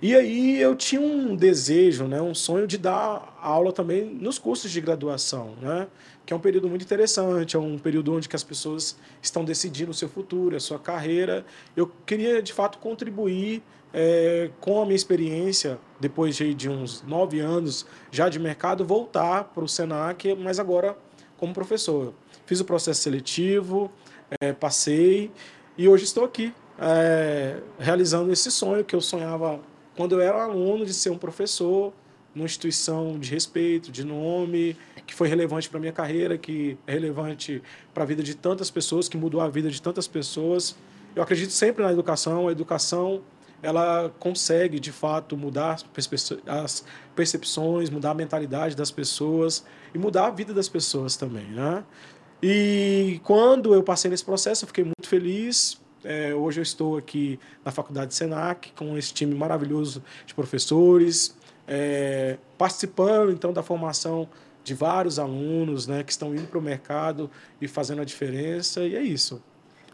E 0.00 0.14
aí 0.14 0.60
eu 0.60 0.74
tinha 0.74 1.00
um 1.00 1.34
desejo, 1.34 2.04
né, 2.04 2.20
um 2.20 2.34
sonho 2.34 2.66
de 2.66 2.78
dar 2.78 3.38
aula 3.40 3.72
também 3.72 4.04
nos 4.04 4.38
cursos 4.38 4.70
de 4.70 4.80
graduação, 4.80 5.54
né? 5.60 5.86
que 6.28 6.34
é 6.34 6.36
um 6.36 6.40
período 6.40 6.68
muito 6.68 6.82
interessante, 6.82 7.56
é 7.56 7.58
um 7.58 7.78
período 7.78 8.14
onde 8.14 8.28
que 8.28 8.36
as 8.36 8.44
pessoas 8.44 8.98
estão 9.22 9.46
decidindo 9.46 9.92
o 9.92 9.94
seu 9.94 10.10
futuro, 10.10 10.54
a 10.54 10.60
sua 10.60 10.78
carreira. 10.78 11.42
Eu 11.74 11.90
queria, 12.04 12.42
de 12.42 12.52
fato, 12.52 12.76
contribuir 12.76 13.62
é, 13.94 14.50
com 14.60 14.82
a 14.82 14.84
minha 14.84 14.94
experiência, 14.94 15.78
depois 15.98 16.36
de, 16.36 16.52
de 16.52 16.68
uns 16.68 17.02
nove 17.02 17.40
anos 17.40 17.86
já 18.10 18.28
de 18.28 18.38
mercado, 18.38 18.84
voltar 18.84 19.44
para 19.44 19.64
o 19.64 19.68
SENAC, 19.68 20.34
mas 20.34 20.58
agora 20.58 20.98
como 21.38 21.54
professor. 21.54 22.12
Fiz 22.44 22.60
o 22.60 22.64
processo 22.66 23.00
seletivo, 23.00 23.90
é, 24.38 24.52
passei 24.52 25.30
e 25.78 25.88
hoje 25.88 26.04
estou 26.04 26.24
aqui 26.24 26.52
é, 26.78 27.60
realizando 27.78 28.32
esse 28.32 28.50
sonho 28.50 28.84
que 28.84 28.94
eu 28.94 29.00
sonhava 29.00 29.60
quando 29.96 30.12
eu 30.12 30.20
era 30.20 30.44
aluno 30.44 30.86
de 30.86 30.94
ser 30.94 31.10
um 31.10 31.18
professor 31.18 31.92
numa 32.34 32.46
instituição 32.46 33.18
de 33.18 33.30
respeito, 33.30 33.90
de 33.90 34.04
nome, 34.04 34.76
que 35.04 35.14
foi 35.14 35.26
relevante 35.26 35.68
para 35.68 35.80
minha 35.80 35.92
carreira, 35.92 36.38
que 36.38 36.78
é 36.86 36.92
relevante 36.92 37.60
para 37.92 38.04
a 38.04 38.06
vida 38.06 38.22
de 38.22 38.34
tantas 38.36 38.70
pessoas, 38.70 39.08
que 39.08 39.16
mudou 39.16 39.40
a 39.40 39.48
vida 39.48 39.70
de 39.70 39.82
tantas 39.82 40.06
pessoas. 40.06 40.76
Eu 41.16 41.22
acredito 41.22 41.50
sempre 41.50 41.82
na 41.82 41.90
educação. 41.90 42.46
A 42.46 42.52
educação 42.52 43.22
ela 43.60 44.14
consegue 44.20 44.78
de 44.78 44.92
fato 44.92 45.36
mudar 45.36 45.78
as 46.46 46.84
percepções, 47.16 47.90
mudar 47.90 48.10
a 48.10 48.14
mentalidade 48.14 48.76
das 48.76 48.92
pessoas 48.92 49.64
e 49.92 49.98
mudar 49.98 50.26
a 50.26 50.30
vida 50.30 50.54
das 50.54 50.68
pessoas 50.68 51.16
também, 51.16 51.46
né? 51.46 51.82
E 52.40 53.20
quando 53.24 53.74
eu 53.74 53.82
passei 53.82 54.08
nesse 54.08 54.24
processo, 54.24 54.64
eu 54.64 54.68
fiquei 54.68 54.84
muito 54.84 55.08
feliz 55.08 55.80
é, 56.04 56.34
hoje 56.34 56.60
eu 56.60 56.62
estou 56.62 56.96
aqui 56.96 57.38
na 57.64 57.70
Faculdade 57.70 58.14
Senac 58.14 58.72
com 58.72 58.96
esse 58.96 59.12
time 59.12 59.34
maravilhoso 59.34 60.02
de 60.26 60.34
professores, 60.34 61.36
é, 61.66 62.38
participando 62.56 63.32
então 63.32 63.52
da 63.52 63.62
formação 63.62 64.28
de 64.62 64.74
vários 64.74 65.18
alunos 65.18 65.86
né, 65.86 66.02
que 66.02 66.12
estão 66.12 66.34
indo 66.34 66.46
para 66.46 66.58
o 66.58 66.62
mercado 66.62 67.30
e 67.60 67.66
fazendo 67.66 68.02
a 68.02 68.04
diferença, 68.04 68.80
e 68.86 68.94
é 68.94 69.02
isso. 69.02 69.42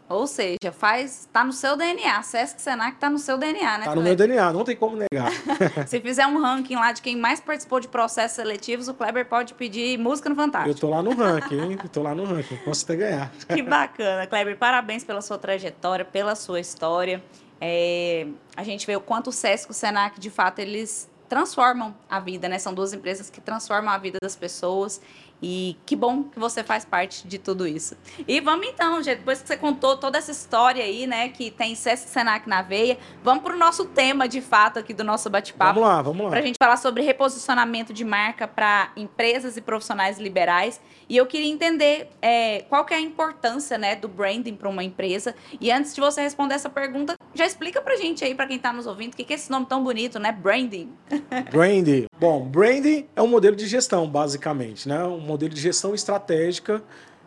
Ou 0.07 0.27
seja, 0.27 0.71
faz, 0.71 1.27
tá 1.33 1.43
no 1.43 1.51
seu 1.51 1.75
DNA. 1.75 2.21
Sesc 2.21 2.61
Senac 2.61 2.97
tá 2.97 3.09
no 3.09 3.17
seu 3.17 3.37
DNA, 3.37 3.79
né? 3.79 3.85
Tá 3.85 3.95
no 3.95 4.03
meu 4.03 4.15
DNA, 4.15 4.53
não 4.53 4.63
tem 4.63 4.75
como 4.75 4.95
negar. 4.95 5.31
Se 5.87 5.99
fizer 5.99 6.27
um 6.27 6.39
ranking 6.39 6.75
lá 6.75 6.91
de 6.91 7.01
quem 7.01 7.15
mais 7.15 7.39
participou 7.39 7.79
de 7.79 7.87
processos 7.87 8.35
seletivos, 8.35 8.87
o 8.87 8.93
Kleber 8.93 9.27
pode 9.27 9.55
pedir 9.55 9.97
música 9.97 10.29
no 10.29 10.35
Fantástico. 10.35 10.69
Eu 10.69 10.79
tô 10.79 10.89
lá 10.89 11.01
no 11.01 11.15
ranking, 11.15 11.59
hein? 11.59 11.79
Eu 11.81 11.89
tô 11.89 12.03
lá 12.03 12.13
no 12.13 12.23
ranking, 12.23 12.55
posso 12.57 12.83
até 12.85 12.95
ganhar. 12.95 13.31
Que 13.47 13.63
bacana, 13.63 14.27
Kleber. 14.27 14.57
Parabéns 14.57 15.03
pela 15.03 15.21
sua 15.21 15.39
trajetória, 15.39 16.05
pela 16.05 16.35
sua 16.35 16.59
história. 16.59 17.23
É, 17.59 18.27
a 18.55 18.63
gente 18.63 18.85
vê 18.85 18.95
o 18.95 19.01
quanto 19.01 19.31
o 19.31 19.33
Sesc 19.33 19.69
e 19.69 19.71
o 19.71 19.73
Senac, 19.73 20.19
de 20.19 20.29
fato, 20.29 20.59
eles 20.59 21.09
transformam 21.27 21.95
a 22.07 22.19
vida, 22.19 22.47
né? 22.47 22.59
São 22.59 22.73
duas 22.73 22.93
empresas 22.93 23.29
que 23.31 23.41
transformam 23.41 23.91
a 23.91 23.97
vida 23.97 24.19
das 24.21 24.35
pessoas 24.35 25.01
e 25.41 25.77
que 25.85 25.95
bom 25.95 26.23
que 26.23 26.39
você 26.39 26.63
faz 26.63 26.85
parte 26.85 27.27
de 27.27 27.37
tudo 27.37 27.67
isso. 27.67 27.95
E 28.27 28.39
vamos 28.39 28.67
então, 28.67 29.01
gente, 29.03 29.19
depois 29.19 29.41
que 29.41 29.47
você 29.47 29.57
contou 29.57 29.97
toda 29.97 30.17
essa 30.17 30.31
história 30.31 30.83
aí, 30.83 31.05
né, 31.05 31.29
que 31.29 31.51
tem 31.51 31.75
Sesc 31.75 32.09
Senac 32.09 32.47
na 32.47 32.61
veia, 32.61 32.97
vamos 33.23 33.43
para 33.43 33.53
o 33.53 33.57
nosso 33.57 33.85
tema 33.85 34.27
de 34.27 34.41
fato 34.41 34.79
aqui 34.79 34.93
do 34.93 35.03
nosso 35.03 35.29
bate-papo. 35.29 35.79
Vamos 35.79 35.89
lá, 35.89 36.01
vamos 36.01 36.23
lá. 36.23 36.29
Para 36.29 36.39
a 36.39 36.43
gente 36.43 36.57
falar 36.57 36.77
sobre 36.77 37.03
reposicionamento 37.03 37.93
de 37.93 38.03
marca 38.03 38.47
para 38.47 38.91
empresas 38.95 39.57
e 39.57 39.61
profissionais 39.61 40.17
liberais. 40.17 40.81
E 41.07 41.17
eu 41.17 41.25
queria 41.25 41.51
entender 41.51 42.09
é, 42.21 42.61
qual 42.69 42.83
que 42.85 42.93
é 42.93 42.97
a 42.97 43.01
importância, 43.01 43.77
né, 43.77 43.95
do 43.95 44.07
branding 44.07 44.55
para 44.55 44.69
uma 44.69 44.83
empresa. 44.83 45.35
E 45.59 45.71
antes 45.71 45.93
de 45.93 46.01
você 46.01 46.21
responder 46.21 46.55
essa 46.55 46.69
pergunta, 46.69 47.15
já 47.33 47.45
explica 47.45 47.81
para 47.81 47.93
a 47.93 47.97
gente 47.97 48.23
aí, 48.23 48.33
para 48.33 48.47
quem 48.47 48.57
está 48.57 48.71
nos 48.73 48.87
ouvindo, 48.87 49.13
o 49.13 49.15
que, 49.15 49.23
que 49.23 49.33
é 49.33 49.35
esse 49.35 49.51
nome 49.51 49.65
tão 49.65 49.83
bonito, 49.83 50.17
né, 50.19 50.31
branding. 50.31 50.91
Branding. 51.51 52.05
Bom, 52.19 52.45
branding 52.45 53.07
é 53.15 53.21
um 53.21 53.27
modelo 53.27 53.55
de 53.55 53.67
gestão, 53.67 54.07
basicamente, 54.07 54.87
né? 54.87 55.03
Um 55.03 55.19
modelo 55.25 55.53
de 55.53 55.61
gestão 55.61 55.93
estratégica 55.93 56.81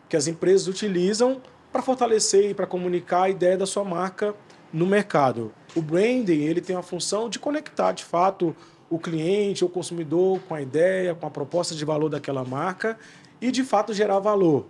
que 0.08 0.16
as 0.16 0.26
empresas 0.26 0.66
utilizam 0.68 1.40
para 1.72 1.82
fortalecer 1.82 2.50
e 2.50 2.54
para 2.54 2.66
comunicar 2.66 3.24
a 3.24 3.30
ideia 3.30 3.56
da 3.56 3.66
sua 3.66 3.84
marca 3.84 4.34
no 4.72 4.86
mercado. 4.86 5.52
O 5.74 5.82
branding 5.82 6.42
ele 6.44 6.60
tem 6.60 6.76
a 6.76 6.82
função 6.82 7.28
de 7.28 7.38
conectar, 7.38 7.92
de 7.92 8.04
fato, 8.04 8.54
o 8.90 8.98
cliente, 8.98 9.64
o 9.64 9.68
consumidor 9.68 10.40
com 10.48 10.54
a 10.54 10.62
ideia, 10.62 11.14
com 11.14 11.26
a 11.26 11.30
proposta 11.30 11.74
de 11.74 11.84
valor 11.84 12.08
daquela 12.08 12.44
marca 12.44 12.98
e, 13.40 13.50
de 13.50 13.62
fato, 13.62 13.92
gerar 13.92 14.18
valor. 14.18 14.66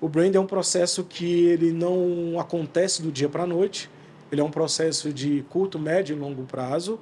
O 0.00 0.08
branding 0.08 0.36
é 0.36 0.40
um 0.40 0.46
processo 0.46 1.04
que 1.04 1.46
ele 1.46 1.72
não 1.72 2.38
acontece 2.38 3.02
do 3.02 3.10
dia 3.10 3.28
para 3.28 3.44
a 3.44 3.46
noite, 3.46 3.90
ele 4.30 4.40
é 4.40 4.44
um 4.44 4.50
processo 4.50 5.12
de 5.12 5.44
curto, 5.48 5.78
médio 5.78 6.14
e 6.14 6.18
longo 6.18 6.42
prazo, 6.44 6.98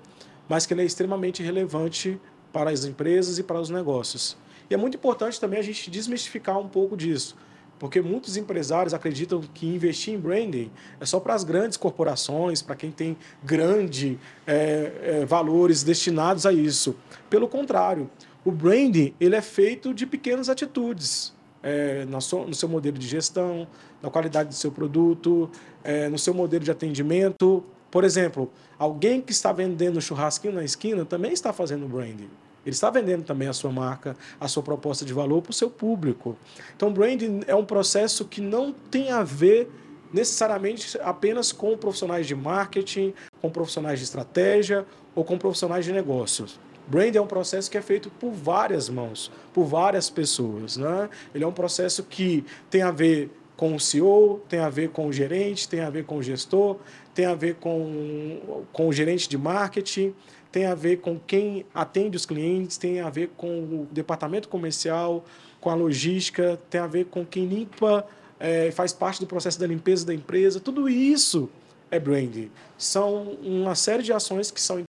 mas 0.49 0.67
que 0.67 0.75
ele 0.75 0.83
é 0.83 0.85
extremamente 0.85 1.43
relevante 1.43 2.21
para 2.53 2.71
as 2.71 2.85
empresas 2.85 3.39
e 3.39 3.43
para 3.43 3.61
os 3.61 3.71
negócios. 3.71 4.37
E 4.73 4.75
é 4.75 4.79
muito 4.79 4.97
importante 4.97 5.39
também 5.39 5.59
a 5.59 5.63
gente 5.63 5.91
desmistificar 5.91 6.59
um 6.59 6.67
pouco 6.67 6.97
disso, 6.97 7.37
porque 7.79 8.01
muitos 8.01 8.39
empresários 8.39 8.95
acreditam 8.95 9.39
que 9.53 9.67
investir 9.67 10.15
em 10.15 10.19
branding 10.19 10.71
é 10.99 11.05
só 11.05 11.21
para 11.21 11.35
as 11.35 11.45
grandes 11.45 11.77
corporações, 11.77 12.63
para 12.63 12.75
quem 12.75 12.91
tem 12.91 13.15
grandes 13.45 14.17
é, 14.47 14.93
é, 15.03 15.25
valores 15.27 15.83
destinados 15.83 16.47
a 16.47 16.55
isso. 16.55 16.97
Pelo 17.29 17.47
contrário, 17.47 18.09
o 18.47 18.51
branding 18.51 19.15
ele 19.21 19.37
é 19.37 19.43
feito 19.43 19.93
de 19.93 20.07
pequenas 20.07 20.49
atitudes. 20.49 21.35
É, 21.63 22.07
no, 22.07 22.21
seu, 22.23 22.47
no 22.47 22.55
seu 22.55 22.69
modelo 22.69 22.97
de 22.97 23.07
gestão, 23.07 23.69
na 24.01 24.09
qualidade 24.09 24.49
do 24.49 24.55
seu 24.55 24.73
produto, 24.73 25.51
é, 25.85 26.09
no 26.09 26.19
seu 26.19 26.33
modelo 26.33 26.65
de 26.65 26.71
atendimento. 26.71 27.63
Por 27.91 28.05
exemplo, 28.05 28.51
alguém 28.79 29.21
que 29.21 29.33
está 29.33 29.53
vendendo 29.53 30.01
churrasquinho 30.01 30.55
na 30.55 30.65
esquina 30.65 31.05
também 31.05 31.33
está 31.35 31.53
fazendo 31.53 31.87
branding. 31.87 32.31
Ele 32.65 32.75
está 32.75 32.91
vendendo 32.91 33.25
também 33.25 33.49
a 33.49 33.53
sua 33.53 33.71
marca, 33.71 34.17
a 34.41 34.49
sua 34.49 34.63
proposta 34.63 35.05
de 35.05 35.13
valor 35.13 35.43
para 35.43 35.51
o 35.51 35.55
seu 35.55 35.69
público. 35.69 36.37
Então, 36.77 36.93
branding 36.93 37.41
é 37.47 37.55
um 37.55 37.65
processo 37.65 38.25
que 38.25 38.41
não 38.41 38.73
tem 38.73 39.11
a 39.11 39.23
ver 39.23 39.69
necessariamente 40.13 40.99
apenas 41.03 41.53
com 41.53 41.77
profissionais 41.77 42.27
de 42.27 42.35
marketing, 42.35 43.15
com 43.41 43.51
profissionais 43.51 43.99
de 43.99 44.05
estratégia 44.05 44.85
ou 45.15 45.25
com 45.25 45.39
profissionais 45.39 45.85
de 45.85 45.93
negócios. 45.93 46.61
Branding 46.87 47.19
é 47.19 47.21
um 47.21 47.27
processo 47.27 47.71
que 47.71 47.79
é 47.79 47.83
feito 47.83 48.11
por 48.11 48.31
várias 48.31 48.89
mãos, 48.89 49.31
por 49.53 49.65
várias 49.65 50.11
pessoas. 50.11 50.77
Né? 50.77 51.09
Ele 51.35 51.45
é 51.45 51.47
um 51.47 51.53
processo 51.53 52.03
que 52.03 52.45
tem 52.69 52.83
a 52.83 52.91
ver 52.91 53.31
com 53.57 53.75
o 53.77 53.81
CEO, 53.81 54.41
tem 54.49 54.59
a 54.59 54.69
ver 54.69 54.91
com 54.91 55.07
o 55.07 55.13
gerente, 55.13 55.69
tem 55.69 55.81
a 55.81 55.91
ver 55.91 56.05
com 56.05 56.17
o 56.17 56.23
gestor, 56.23 56.79
tem 57.15 57.27
a 57.27 57.35
ver 57.35 57.57
com, 57.57 58.65
com 58.73 58.89
o 58.89 58.93
gerente 58.93 59.29
de 59.29 59.39
marketing, 59.39 60.15
tem 60.53 60.67
a 60.67 60.75
ver 60.75 60.99
com 60.99 61.19
quem 61.19 61.65
atende 61.75 62.17
os 62.17 62.27
clientes, 62.27 62.77
tem 62.77 63.01
a 63.01 63.09
ver 63.09 63.31
com 63.37 63.49
o 63.49 63.89
departamento 63.91 64.49
comercial, 64.49 65.25
com 65.61 65.71
a 65.71 65.75
logística, 65.75 66.61
tem 66.69 66.81
a 66.81 66.87
ver 66.87 67.07
com 67.07 67.25
quem 67.25 67.47
limpa, 67.47 68.07
é, 68.39 68.71
faz 68.71 68.93
parte 68.93 69.19
do 69.19 69.27
processo 69.27 69.59
da 69.59 69.67
limpeza 69.67 70.05
da 70.05 70.13
empresa. 70.13 70.61
Tudo 70.61 70.89
isso 70.89 71.49
é 71.91 71.99
branding. 71.99 72.51
São 72.77 73.37
uma 73.43 73.75
série 73.75 74.03
de 74.03 74.13
ações 74.13 74.51
que 74.51 74.61
são 74.61 74.83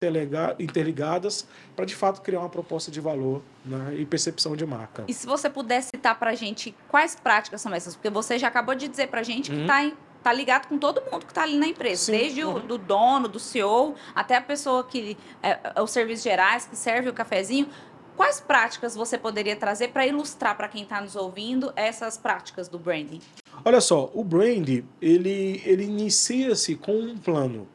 interligadas 0.60 1.48
para, 1.76 1.86
de 1.86 1.96
fato, 1.96 2.22
criar 2.22 2.40
uma 2.40 2.50
proposta 2.50 2.92
de 2.92 3.00
valor 3.00 3.42
né, 3.66 3.96
e 3.98 4.06
percepção 4.06 4.56
de 4.56 4.66
marca. 4.66 5.04
E 5.08 5.14
se 5.14 5.26
você 5.26 5.50
puder 5.50 5.82
citar 5.82 6.18
para 6.18 6.32
a 6.32 6.36
gente 6.36 6.76
quais 6.90 7.16
práticas 7.16 7.62
são 7.62 7.74
essas? 7.74 7.96
Porque 7.96 8.10
você 8.10 8.38
já 8.38 8.48
acabou 8.48 8.76
de 8.76 8.88
dizer 8.88 9.08
para 9.08 9.22
a 9.22 9.24
gente 9.24 9.52
uhum. 9.52 9.58
que 9.58 9.62
está 9.64 9.84
em 9.84 9.94
tá 10.24 10.32
ligado 10.32 10.68
com 10.68 10.78
todo 10.78 11.02
mundo 11.12 11.26
que 11.26 11.32
está 11.32 11.44
ali 11.44 11.58
na 11.58 11.68
empresa, 11.68 12.06
Sim. 12.06 12.12
desde 12.14 12.44
uhum. 12.44 12.56
o 12.56 12.60
do 12.62 12.78
dono, 12.78 13.28
do 13.28 13.40
CEO, 13.40 13.96
até 14.16 14.38
a 14.38 14.42
pessoa 14.42 14.84
que 14.84 15.18
é, 15.42 15.60
é, 15.76 15.82
os 15.82 15.92
serviços 15.92 16.24
gerais 16.24 16.66
que 16.66 16.76
serve 16.76 17.10
o 17.10 17.14
cafezinho. 17.14 17.68
Quais 18.16 18.40
práticas 18.40 18.96
você 18.96 19.18
poderia 19.18 19.56
trazer 19.56 19.90
para 19.90 20.06
ilustrar 20.06 20.56
para 20.56 20.68
quem 20.68 20.84
está 20.84 21.02
nos 21.02 21.16
ouvindo 21.16 21.74
essas 21.76 22.16
práticas 22.16 22.70
do 22.70 22.78
branding? 22.78 23.20
Olha 23.66 23.82
só, 23.82 24.10
o 24.14 24.24
branding 24.24 24.88
ele 25.02 25.62
ele 25.66 25.84
inicia-se 25.84 26.76
com 26.76 26.94
um 26.94 27.18
plano, 27.18 27.68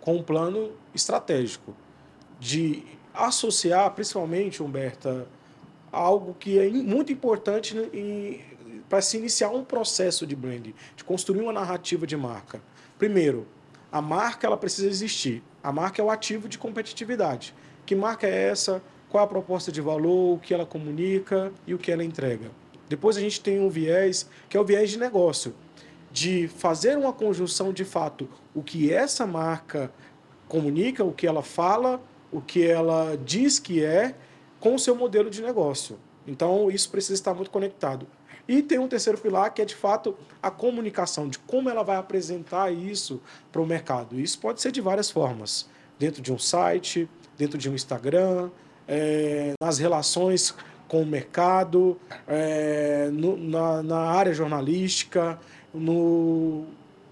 com 0.00 0.16
um 0.16 0.22
plano 0.22 0.72
estratégico 0.92 1.74
de 2.40 2.84
associar, 3.14 3.88
principalmente, 3.92 4.60
Humberta, 4.60 5.28
algo 5.92 6.34
que 6.34 6.58
é 6.58 6.68
muito 6.68 7.12
importante 7.12 7.76
em, 7.92 8.40
para 8.88 9.00
se 9.00 9.16
iniciar 9.16 9.50
um 9.50 9.64
processo 9.64 10.26
de 10.26 10.36
branding, 10.36 10.74
de 10.96 11.04
construir 11.04 11.40
uma 11.40 11.52
narrativa 11.52 12.06
de 12.06 12.16
marca. 12.16 12.60
Primeiro, 12.98 13.46
a 13.90 14.00
marca 14.02 14.46
ela 14.46 14.56
precisa 14.56 14.88
existir. 14.88 15.42
A 15.62 15.72
marca 15.72 16.00
é 16.00 16.04
o 16.04 16.10
ativo 16.10 16.48
de 16.48 16.58
competitividade. 16.58 17.54
Que 17.86 17.94
marca 17.94 18.26
é 18.26 18.48
essa? 18.48 18.82
Qual 19.08 19.22
é 19.22 19.24
a 19.24 19.28
proposta 19.28 19.70
de 19.70 19.80
valor? 19.80 20.34
O 20.34 20.38
que 20.38 20.52
ela 20.52 20.66
comunica 20.66 21.52
e 21.66 21.74
o 21.74 21.78
que 21.78 21.92
ela 21.92 22.04
entrega? 22.04 22.50
Depois 22.88 23.16
a 23.16 23.20
gente 23.20 23.40
tem 23.40 23.60
um 23.60 23.68
viés 23.68 24.28
que 24.48 24.56
é 24.56 24.60
o 24.60 24.64
viés 24.64 24.90
de 24.90 24.98
negócio, 24.98 25.54
de 26.10 26.48
fazer 26.48 26.98
uma 26.98 27.12
conjunção 27.12 27.72
de 27.72 27.84
fato 27.84 28.28
o 28.54 28.62
que 28.62 28.92
essa 28.92 29.26
marca 29.26 29.92
comunica, 30.48 31.02
o 31.02 31.12
que 31.12 31.26
ela 31.26 31.42
fala, 31.42 32.00
o 32.30 32.40
que 32.40 32.64
ela 32.64 33.16
diz 33.24 33.58
que 33.58 33.84
é, 33.84 34.14
com 34.60 34.74
o 34.74 34.78
seu 34.78 34.94
modelo 34.94 35.28
de 35.28 35.42
negócio. 35.42 35.98
Então 36.26 36.70
isso 36.70 36.90
precisa 36.90 37.14
estar 37.14 37.34
muito 37.34 37.50
conectado. 37.50 38.06
E 38.46 38.62
tem 38.62 38.78
um 38.78 38.88
terceiro 38.88 39.18
pilar 39.18 39.52
que 39.52 39.62
é 39.62 39.64
de 39.64 39.74
fato 39.74 40.16
a 40.42 40.50
comunicação, 40.50 41.28
de 41.28 41.38
como 41.38 41.70
ela 41.70 41.82
vai 41.82 41.96
apresentar 41.96 42.70
isso 42.70 43.20
para 43.50 43.62
o 43.62 43.66
mercado. 43.66 44.20
Isso 44.20 44.38
pode 44.38 44.60
ser 44.60 44.70
de 44.70 44.80
várias 44.80 45.10
formas, 45.10 45.66
dentro 45.98 46.20
de 46.20 46.32
um 46.32 46.38
site, 46.38 47.08
dentro 47.38 47.56
de 47.56 47.70
um 47.70 47.74
Instagram, 47.74 48.50
é, 48.86 49.54
nas 49.60 49.78
relações 49.78 50.54
com 50.86 51.02
o 51.02 51.06
mercado, 51.06 51.98
é, 52.28 53.08
no, 53.12 53.36
na, 53.36 53.82
na 53.82 53.98
área 53.98 54.32
jornalística, 54.34 55.38
no 55.72 56.66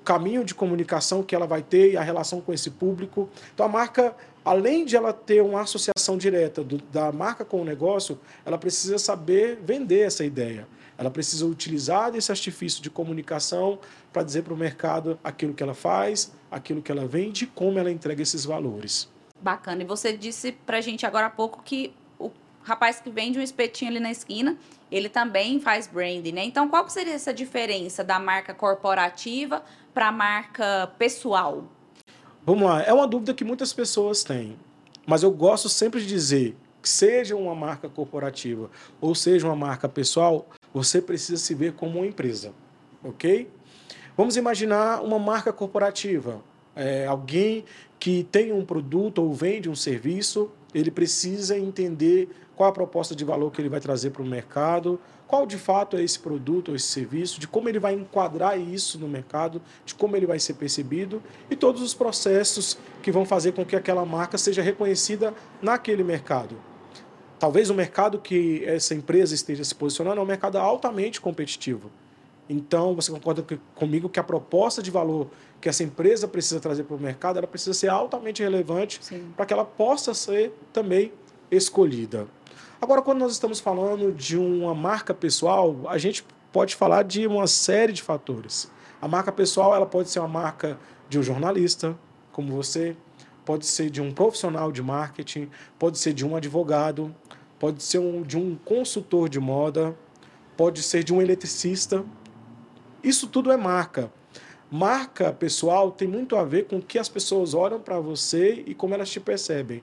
caminho 0.05 0.45
de 0.45 0.55
comunicação 0.55 1.23
que 1.23 1.35
ela 1.35 1.47
vai 1.47 1.63
ter 1.63 1.93
e 1.93 1.97
a 1.97 2.03
relação 2.03 2.41
com 2.41 2.53
esse 2.53 2.71
público. 2.71 3.29
Então 3.55 3.65
a 3.65 3.69
marca, 3.69 4.15
além 4.45 4.85
de 4.85 4.97
ela 4.97 5.13
ter 5.13 5.43
uma 5.43 5.63
associação 5.63 6.19
direta 6.19 6.63
do, 6.63 6.79
da 6.79 7.11
marca 7.11 7.45
com 7.45 7.63
o 7.63 7.65
negócio, 7.65 8.19
ela 8.45 8.59
precisa 8.59 8.99
saber 8.99 9.59
vender 9.65 10.01
essa 10.01 10.25
ideia. 10.25 10.67
Ela 11.03 11.11
precisa 11.11 11.45
utilizar 11.45 12.13
desse 12.13 12.31
artifício 12.31 12.81
de 12.81 12.89
comunicação 12.89 13.81
para 14.13 14.23
dizer 14.23 14.43
para 14.43 14.55
o 14.55 14.57
mercado 14.57 15.19
aquilo 15.25 15.53
que 15.53 15.61
ela 15.61 15.75
faz, 15.75 16.33
aquilo 16.49 16.81
que 16.81 16.93
ela 16.93 17.09
vende, 17.09 17.45
como 17.45 17.77
ela 17.77 17.91
entrega 17.91 18.23
esses 18.23 18.45
valores. 18.45 19.09
Bacana. 19.41 19.83
E 19.83 19.85
você 19.85 20.17
disse 20.17 20.53
para 20.53 20.79
a 20.79 20.81
gente 20.81 21.05
agora 21.05 21.27
há 21.27 21.31
pouco 21.31 21.61
que 21.65 21.93
o 22.21 22.31
rapaz 22.63 23.01
que 23.01 23.11
vende 23.11 23.37
um 23.37 23.43
espetinho 23.43 23.91
ali 23.91 23.99
na 23.99 24.13
esquina, 24.13 24.57
ele 24.93 25.09
também 25.09 25.59
faz 25.59 25.89
branding, 25.89 26.31
né? 26.31 26.45
Então, 26.45 26.69
qual 26.69 26.89
seria 26.89 27.15
essa 27.15 27.35
diferença 27.35 28.05
da 28.05 28.21
marca 28.21 28.55
corporativa 28.55 29.65
para 29.93 30.07
a 30.07 30.13
marca 30.13 30.89
pessoal? 30.99 31.65
Vamos 32.47 32.63
lá. 32.63 32.81
É 32.81 32.93
uma 32.93 33.09
dúvida 33.09 33.35
que 33.35 33.43
muitas 33.43 33.73
pessoas 33.73 34.23
têm. 34.23 34.57
Mas 35.05 35.25
eu 35.25 35.33
gosto 35.33 35.69
sempre 35.69 36.01
de 36.01 36.07
dizer 36.07 36.57
que 36.81 36.89
seja 36.89 37.35
uma 37.35 37.57
marca 37.57 37.89
corporativa 37.89 38.71
ou 39.01 39.17
seja 39.17 39.49
uma 39.49 39.57
marca 39.57 39.89
pessoal, 39.89 40.47
você 40.73 41.01
precisa 41.01 41.37
se 41.37 41.55
ver 41.55 41.73
como 41.73 41.99
uma 41.99 42.07
empresa, 42.07 42.53
ok? 43.03 43.49
Vamos 44.17 44.37
imaginar 44.37 45.03
uma 45.03 45.19
marca 45.19 45.53
corporativa. 45.53 46.43
É, 46.75 47.07
alguém 47.07 47.65
que 47.99 48.25
tem 48.25 48.53
um 48.53 48.65
produto 48.65 49.23
ou 49.23 49.33
vende 49.33 49.69
um 49.69 49.75
serviço, 49.75 50.51
ele 50.75 50.91
precisa 50.91 51.59
entender 51.59 52.29
qual 52.57 52.71
a 52.71 52.73
proposta 52.73 53.15
de 53.15 53.25
valor 53.25 53.51
que 53.51 53.61
ele 53.61 53.69
vai 53.69 53.81
trazer 53.81 54.11
para 54.11 54.23
o 54.23 54.27
mercado, 54.27 54.99
qual 55.27 55.47
de 55.47 55.57
fato 55.57 55.97
é 55.97 56.03
esse 56.03 56.19
produto 56.19 56.71
ou 56.71 56.77
esse 56.77 56.89
serviço, 56.89 57.41
de 57.41 57.49
como 57.49 57.69
ele 57.69 57.79
vai 57.79 57.95
enquadrar 57.95 58.59
isso 58.59 58.99
no 58.99 59.09
mercado, 59.09 59.63
de 59.85 59.95
como 59.95 60.15
ele 60.17 60.27
vai 60.27 60.39
ser 60.39 60.55
percebido 60.55 61.23
e 61.51 61.57
todos 61.57 61.81
os 61.81 61.95
processos 61.95 62.79
que 63.03 63.11
vão 63.11 63.25
fazer 63.25 63.53
com 63.53 63.65
que 63.65 63.75
aquela 63.75 64.05
marca 64.05 64.37
seja 64.37 64.63
reconhecida 64.63 65.35
naquele 65.63 66.05
mercado. 66.05 66.57
Talvez 67.43 67.71
o 67.71 67.75
mercado 67.75 68.21
que 68.21 68.65
essa 68.65 68.95
empresa 68.95 69.35
esteja 69.35 69.65
se 69.65 69.75
posicionando 69.75 70.21
é 70.21 70.23
um 70.23 70.25
mercado 70.25 70.59
altamente 70.59 71.21
competitivo. 71.21 71.91
Então, 72.49 72.95
você 72.95 73.11
concorda 73.11 73.45
comigo 73.75 74.09
que 74.09 74.21
a 74.21 74.23
proposta 74.23 74.81
de 74.81 74.93
valor 74.93 75.29
que 75.61 75.69
essa 75.69 75.83
empresa 75.83 76.29
precisa 76.29 76.61
trazer 76.61 76.85
para 76.85 76.95
o 76.95 77.01
mercado, 77.01 77.39
ela 77.39 77.47
precisa 77.49 77.75
ser 77.75 77.89
altamente 77.89 78.45
relevante 78.45 79.01
para 79.37 79.45
que 79.45 79.53
ela 79.53 79.65
possa 79.65 80.15
ser 80.15 80.57
também 80.73 81.13
escolhida. 81.51 82.29
Agora, 82.81 83.03
quando 83.03 83.19
nós 83.19 83.33
estamos 83.33 83.59
falando 83.59 84.13
de 84.13 84.39
uma 84.39 84.73
marca 84.73 85.13
pessoal, 85.13 85.77
a 85.89 85.99
gente 85.99 86.25
pode 86.53 86.77
falar 86.77 87.03
de 87.03 87.27
uma 87.27 87.49
série 87.49 87.93
de 87.93 88.03
fatores. 88.03 88.71
A 89.01 89.09
marca 89.09 89.33
pessoal 89.33 89.75
ela 89.75 89.87
pode 89.87 90.11
ser 90.11 90.21
uma 90.21 90.29
marca 90.29 90.79
de 91.09 91.19
um 91.19 91.25
jornalista, 91.25 91.99
como 92.31 92.53
você, 92.55 92.97
pode 93.45 93.67
ser 93.67 93.91
de 93.91 94.01
um 94.01 94.13
profissional 94.13 94.71
de 94.71 94.83
marketing, 94.83 95.51
pode 95.79 95.99
ser 95.99 96.13
de 96.13 96.25
um 96.25 96.37
advogado, 96.37 97.15
pode 97.63 97.81
ser 97.81 98.01
um, 98.01 98.23
de 98.23 98.37
um 98.37 98.57
consultor 98.57 99.29
de 99.29 99.39
moda, 99.39 99.97
pode 100.57 100.83
ser 100.83 101.05
de 101.05 101.15
um 101.15 101.23
eletricista. 101.23 102.05
Isso 103.05 103.29
tudo 103.29 103.53
é 103.53 103.57
marca. 103.57 104.13
Marca 104.69 105.33
pessoal 105.33 105.93
tem 105.93 106.09
muito 106.09 106.35
a 106.35 106.43
ver 106.43 106.67
com 106.67 106.79
o 106.79 106.83
que 106.83 106.99
as 106.99 107.09
pessoas 107.09 107.55
olham 107.55 107.79
para 107.79 108.01
você 108.01 108.65
e 108.67 108.75
como 108.75 108.95
elas 108.95 109.11
te 109.11 109.21
percebem. 109.21 109.81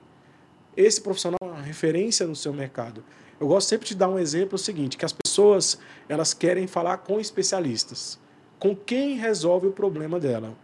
Esse 0.76 1.00
profissional 1.00 1.38
é 1.40 1.46
uma 1.46 1.62
referência 1.62 2.26
no 2.26 2.36
seu 2.36 2.52
mercado. 2.52 3.02
Eu 3.40 3.48
gosto 3.48 3.70
sempre 3.70 3.88
de 3.88 3.94
dar 3.94 4.10
um 4.10 4.18
exemplo 4.18 4.58
seguinte, 4.58 4.98
que 4.98 5.06
as 5.06 5.14
pessoas 5.14 5.78
elas 6.06 6.34
querem 6.34 6.66
falar 6.66 6.98
com 6.98 7.18
especialistas, 7.18 8.20
com 8.58 8.76
quem 8.76 9.16
resolve 9.16 9.68
o 9.68 9.72
problema 9.72 10.20
dela. 10.20 10.54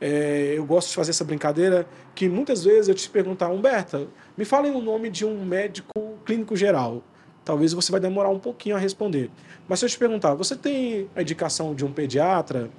É, 0.00 0.54
eu 0.56 0.64
gosto 0.64 0.88
de 0.88 0.94
fazer 0.94 1.10
essa 1.10 1.24
brincadeira 1.24 1.86
que 2.14 2.28
muitas 2.28 2.64
vezes 2.64 2.88
eu 2.88 2.94
te 2.94 3.08
perguntar, 3.08 3.48
Humberta, 3.48 4.08
me 4.36 4.44
fale 4.44 4.70
o 4.70 4.80
nome 4.80 5.10
de 5.10 5.24
um 5.24 5.44
médico 5.44 5.90
clínico 6.24 6.56
geral. 6.56 7.02
Talvez 7.44 7.72
você 7.72 7.90
vai 7.90 8.00
demorar 8.00 8.28
um 8.28 8.38
pouquinho 8.38 8.76
a 8.76 8.78
responder. 8.78 9.30
Mas 9.68 9.80
se 9.80 9.84
eu 9.84 9.88
te 9.88 9.98
perguntar, 9.98 10.34
você 10.34 10.54
tem 10.56 11.08
a 11.14 11.22
indicação 11.22 11.74
de 11.74 11.84
um 11.84 11.92
pediatra, 11.92 12.70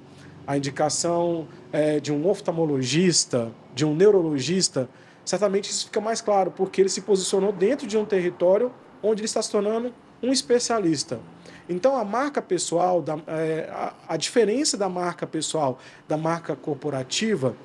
a 0.46 0.56
indicação 0.56 1.48
é, 1.72 2.00
de 2.00 2.12
um 2.12 2.26
oftalmologista, 2.28 3.52
de 3.74 3.84
um 3.84 3.94
neurologista, 3.94 4.88
certamente 5.24 5.70
isso 5.70 5.86
fica 5.86 6.00
mais 6.00 6.20
claro, 6.20 6.50
porque 6.50 6.80
ele 6.80 6.88
se 6.88 7.00
posicionou 7.00 7.52
dentro 7.52 7.86
de 7.86 7.96
um 7.96 8.04
território 8.04 8.72
onde 9.02 9.20
ele 9.20 9.26
está 9.26 9.42
se 9.42 9.50
tornando 9.50 9.92
um 10.22 10.32
especialista. 10.32 11.20
Então, 11.68 11.96
a 11.96 12.04
marca 12.04 12.42
pessoal, 12.42 13.00
da, 13.00 13.18
é, 13.26 13.68
a, 13.70 13.94
a 14.08 14.16
diferença 14.16 14.76
da 14.76 14.88
marca 14.88 15.26
pessoal 15.26 15.78
da 16.06 16.16
marca 16.16 16.54
corporativa 16.54 17.56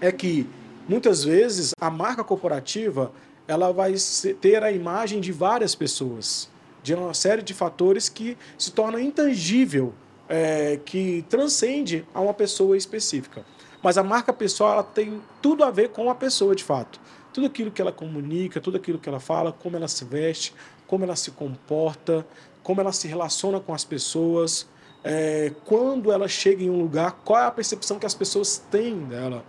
é 0.00 0.10
que, 0.10 0.48
muitas 0.88 1.22
vezes, 1.24 1.72
a 1.80 1.90
marca 1.90 2.24
corporativa 2.24 3.12
ela 3.46 3.72
vai 3.72 3.94
ter 4.40 4.62
a 4.62 4.70
imagem 4.70 5.20
de 5.20 5.32
várias 5.32 5.74
pessoas, 5.74 6.50
de 6.82 6.94
uma 6.94 7.14
série 7.14 7.42
de 7.42 7.54
fatores 7.54 8.08
que 8.08 8.36
se 8.58 8.70
torna 8.70 9.00
intangível, 9.00 9.94
é, 10.28 10.78
que 10.84 11.24
transcende 11.30 12.04
a 12.12 12.20
uma 12.20 12.34
pessoa 12.34 12.76
específica. 12.76 13.44
Mas 13.82 13.96
a 13.96 14.02
marca 14.02 14.32
pessoal 14.32 14.72
ela 14.72 14.82
tem 14.82 15.22
tudo 15.40 15.64
a 15.64 15.70
ver 15.70 15.90
com 15.90 16.10
a 16.10 16.14
pessoa 16.14 16.54
de 16.54 16.62
fato. 16.62 17.00
Tudo 17.32 17.46
aquilo 17.46 17.70
que 17.70 17.80
ela 17.80 17.92
comunica, 17.92 18.60
tudo 18.60 18.76
aquilo 18.76 18.98
que 18.98 19.08
ela 19.08 19.20
fala, 19.20 19.52
como 19.52 19.76
ela 19.76 19.88
se 19.88 20.04
veste, 20.04 20.52
como 20.86 21.04
ela 21.04 21.16
se 21.16 21.30
comporta, 21.30 22.26
como 22.68 22.82
ela 22.82 22.92
se 22.92 23.08
relaciona 23.08 23.58
com 23.58 23.72
as 23.72 23.82
pessoas, 23.82 24.68
é, 25.02 25.52
quando 25.64 26.12
ela 26.12 26.28
chega 26.28 26.62
em 26.62 26.68
um 26.68 26.78
lugar, 26.78 27.12
qual 27.24 27.40
é 27.40 27.46
a 27.46 27.50
percepção 27.50 27.98
que 27.98 28.04
as 28.04 28.12
pessoas 28.12 28.62
têm 28.70 28.94
dela. 29.06 29.42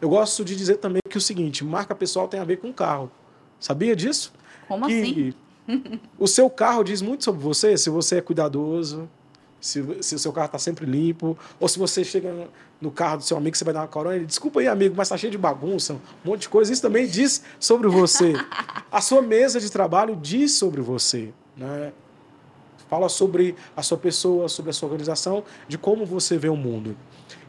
Eu 0.00 0.08
gosto 0.08 0.42
de 0.42 0.56
dizer 0.56 0.78
também 0.78 1.02
que 1.06 1.18
o 1.18 1.20
seguinte, 1.20 1.62
marca 1.66 1.94
pessoal 1.94 2.28
tem 2.28 2.40
a 2.40 2.44
ver 2.44 2.56
com 2.56 2.72
carro. 2.72 3.12
Sabia 3.60 3.94
disso? 3.94 4.32
Como 4.66 4.86
que 4.86 5.02
assim? 5.02 5.34
o 6.18 6.26
seu 6.26 6.48
carro 6.48 6.82
diz 6.82 7.02
muito 7.02 7.24
sobre 7.24 7.42
você, 7.42 7.76
se 7.76 7.90
você 7.90 8.16
é 8.16 8.20
cuidadoso, 8.22 9.06
se, 9.60 9.84
se 10.00 10.14
o 10.14 10.18
seu 10.18 10.32
carro 10.32 10.46
está 10.46 10.58
sempre 10.58 10.86
limpo, 10.86 11.36
ou 11.60 11.68
se 11.68 11.78
você 11.78 12.02
chega 12.02 12.48
no 12.80 12.90
carro 12.90 13.18
do 13.18 13.22
seu 13.22 13.36
amigo, 13.36 13.54
você 13.54 13.64
vai 13.64 13.74
dar 13.74 13.80
uma 13.80 13.88
corona, 13.88 14.16
ele, 14.16 14.24
desculpa 14.24 14.60
aí, 14.60 14.66
amigo, 14.66 14.94
mas 14.96 15.08
está 15.08 15.18
cheio 15.18 15.30
de 15.30 15.36
bagunça, 15.36 15.92
um 16.24 16.30
monte 16.30 16.40
de 16.42 16.48
coisa. 16.48 16.72
Isso 16.72 16.80
também 16.80 17.06
diz 17.06 17.42
sobre 17.60 17.86
você. 17.86 18.32
A 18.90 19.02
sua 19.02 19.20
mesa 19.20 19.60
de 19.60 19.70
trabalho 19.70 20.16
diz 20.16 20.52
sobre 20.52 20.80
você. 20.80 21.34
Né? 21.54 21.92
Fala 22.92 23.08
sobre 23.08 23.56
a 23.74 23.82
sua 23.82 23.96
pessoa, 23.96 24.50
sobre 24.50 24.68
a 24.68 24.72
sua 24.74 24.86
organização, 24.86 25.42
de 25.66 25.78
como 25.78 26.04
você 26.04 26.36
vê 26.36 26.50
o 26.50 26.56
mundo. 26.56 26.94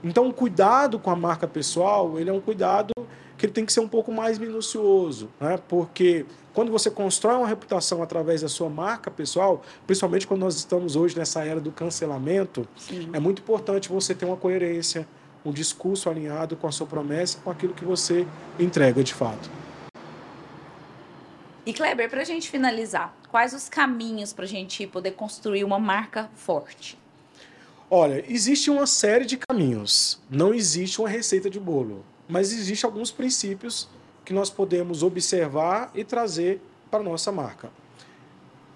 Então, 0.02 0.30
o 0.30 0.34
cuidado 0.34 0.98
com 0.98 1.10
a 1.10 1.18
marca 1.18 1.46
pessoal, 1.46 2.18
ele 2.18 2.30
é 2.30 2.34
um 2.34 2.40
cuidado 2.40 2.94
que 3.38 3.48
ele 3.48 3.52
tem 3.52 3.66
que 3.66 3.74
ser 3.74 3.82
um 3.82 3.88
pouco 3.90 4.10
mais 4.10 4.40
minucioso, 4.40 5.28
né? 5.42 5.60
Porque 5.68 6.26
quando 6.54 6.72
você 6.72 6.90
constrói 6.90 7.36
uma 7.36 7.48
reputação 7.48 8.02
através 8.02 8.40
da 8.42 8.48
sua 8.48 8.70
marca 8.70 9.12
pessoal, 9.12 9.62
principalmente 9.86 10.26
quando 10.26 10.40
nós 10.40 10.56
estamos 10.56 10.96
hoje 10.96 11.18
nessa 11.18 11.44
era 11.44 11.60
do 11.60 11.74
cancelamento, 11.74 12.66
Sim. 12.78 13.10
é 13.12 13.20
muito 13.20 13.42
importante 13.42 13.90
você 13.90 14.16
ter 14.16 14.24
uma 14.24 14.38
coerência, 14.38 15.06
um 15.44 15.52
discurso 15.52 16.10
alinhado 16.10 16.56
com 16.56 16.68
a 16.68 16.72
sua 16.72 16.88
promessa, 16.88 17.38
com 17.44 17.52
aquilo 17.52 17.74
que 17.74 17.84
você 17.84 18.26
entrega 18.58 19.04
de 19.04 19.14
fato. 19.14 19.62
E 21.65 21.71
Kleber, 21.71 22.10
para 22.10 22.21
a 22.21 22.26
gente 22.26 22.49
finalizar, 22.49 23.15
quais 23.32 23.54
os 23.54 23.69
caminhos 23.69 24.34
para 24.34 24.43
a 24.43 24.47
gente 24.47 24.86
poder 24.86 25.12
construir 25.12 25.63
uma 25.63 25.80
marca 25.80 26.30
forte? 26.36 26.99
Olha, 27.89 28.21
existe 28.28 28.69
uma 28.69 28.86
série 28.86 29.23
de 29.23 29.38
caminhos. 29.38 30.21
Não 30.30 30.54
existe 30.54 30.99
uma 30.99 31.08
receita 31.08 31.49
de 31.49 31.62
bolo, 31.62 32.04
mas 32.28 32.52
existe 32.52 32.86
alguns 32.86 33.12
princípios 33.12 33.88
que 34.26 34.34
nós 34.34 34.49
podemos 34.49 35.04
observar 35.04 35.89
e 35.95 36.04
trazer 36.04 36.60
para 36.91 36.99
a 36.99 37.04
nossa 37.04 37.32
marca. 37.32 37.71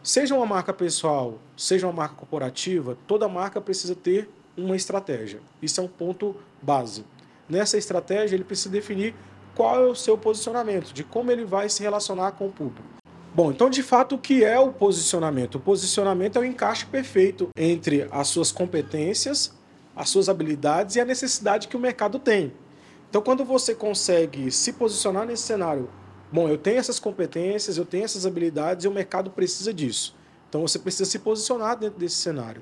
Seja 0.01 0.33
uma 0.33 0.45
marca 0.45 0.71
pessoal, 0.71 1.39
seja 1.57 1.87
uma 1.87 1.93
marca 1.93 2.15
corporativa, 2.15 2.97
toda 3.05 3.27
marca 3.27 3.59
precisa 3.59 3.95
ter 3.95 4.29
uma 4.55 4.77
estratégia. 4.77 5.41
Isso 5.61 5.81
é 5.81 5.83
um 5.83 5.89
ponto 5.89 6.37
base. 6.61 7.03
Nessa 7.49 7.77
estratégia, 7.77 8.37
ele 8.37 8.45
precisa 8.45 8.69
definir 8.69 9.13
qual 9.57 9.81
é 9.81 9.87
o 9.87 9.95
seu 9.95 10.15
posicionamento, 10.15 10.93
de 10.93 11.03
como 11.03 11.31
ele 11.31 11.43
vai 11.43 11.67
se 11.67 11.81
relacionar 11.81 12.33
com 12.33 12.45
o 12.45 12.51
público. 12.51 12.87
Bom, 13.33 13.51
então 13.51 13.71
de 13.71 13.81
fato 13.81 14.13
o 14.13 14.17
que 14.19 14.45
é 14.45 14.59
o 14.59 14.71
posicionamento? 14.71 15.55
O 15.55 15.59
posicionamento 15.59 16.35
é 16.35 16.41
o 16.41 16.45
encaixe 16.45 16.85
perfeito 16.85 17.49
entre 17.57 18.07
as 18.11 18.27
suas 18.27 18.51
competências, 18.51 19.51
as 19.95 20.09
suas 20.09 20.29
habilidades 20.29 20.95
e 20.95 20.99
a 20.99 21.05
necessidade 21.05 21.67
que 21.67 21.75
o 21.75 21.79
mercado 21.79 22.19
tem. 22.19 22.53
Então 23.09 23.19
quando 23.19 23.43
você 23.43 23.73
consegue 23.73 24.51
se 24.51 24.73
posicionar 24.73 25.25
nesse 25.25 25.41
cenário, 25.41 25.89
bom, 26.31 26.47
eu 26.47 26.57
tenho 26.59 26.77
essas 26.77 26.99
competências, 26.99 27.79
eu 27.79 27.85
tenho 27.85 28.05
essas 28.05 28.27
habilidades 28.27 28.85
e 28.85 28.87
o 28.87 28.91
mercado 28.91 29.31
precisa 29.31 29.73
disso. 29.73 30.15
Então 30.47 30.61
você 30.61 30.77
precisa 30.77 31.09
se 31.09 31.17
posicionar 31.17 31.79
dentro 31.79 31.97
desse 31.97 32.17
cenário. 32.17 32.61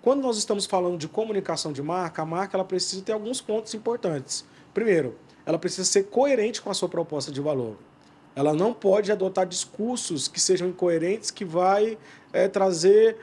Quando 0.00 0.22
nós 0.22 0.38
estamos 0.38 0.64
falando 0.64 0.96
de 0.96 1.08
comunicação 1.08 1.74
de 1.74 1.82
marca, 1.82 2.22
a 2.22 2.26
marca 2.26 2.56
ela 2.56 2.64
precisa 2.64 3.02
ter 3.02 3.12
alguns 3.12 3.42
pontos 3.42 3.74
importantes. 3.74 4.46
Primeiro, 4.72 5.14
ela 5.44 5.58
precisa 5.58 5.84
ser 5.84 6.04
coerente 6.04 6.60
com 6.60 6.70
a 6.70 6.74
sua 6.74 6.88
proposta 6.88 7.30
de 7.30 7.40
valor. 7.40 7.76
Ela 8.34 8.54
não 8.54 8.72
pode 8.72 9.12
adotar 9.12 9.46
discursos 9.46 10.26
que 10.28 10.40
sejam 10.40 10.68
incoerentes, 10.68 11.30
que 11.30 11.44
vai 11.44 11.98
é, 12.32 12.48
trazer 12.48 13.16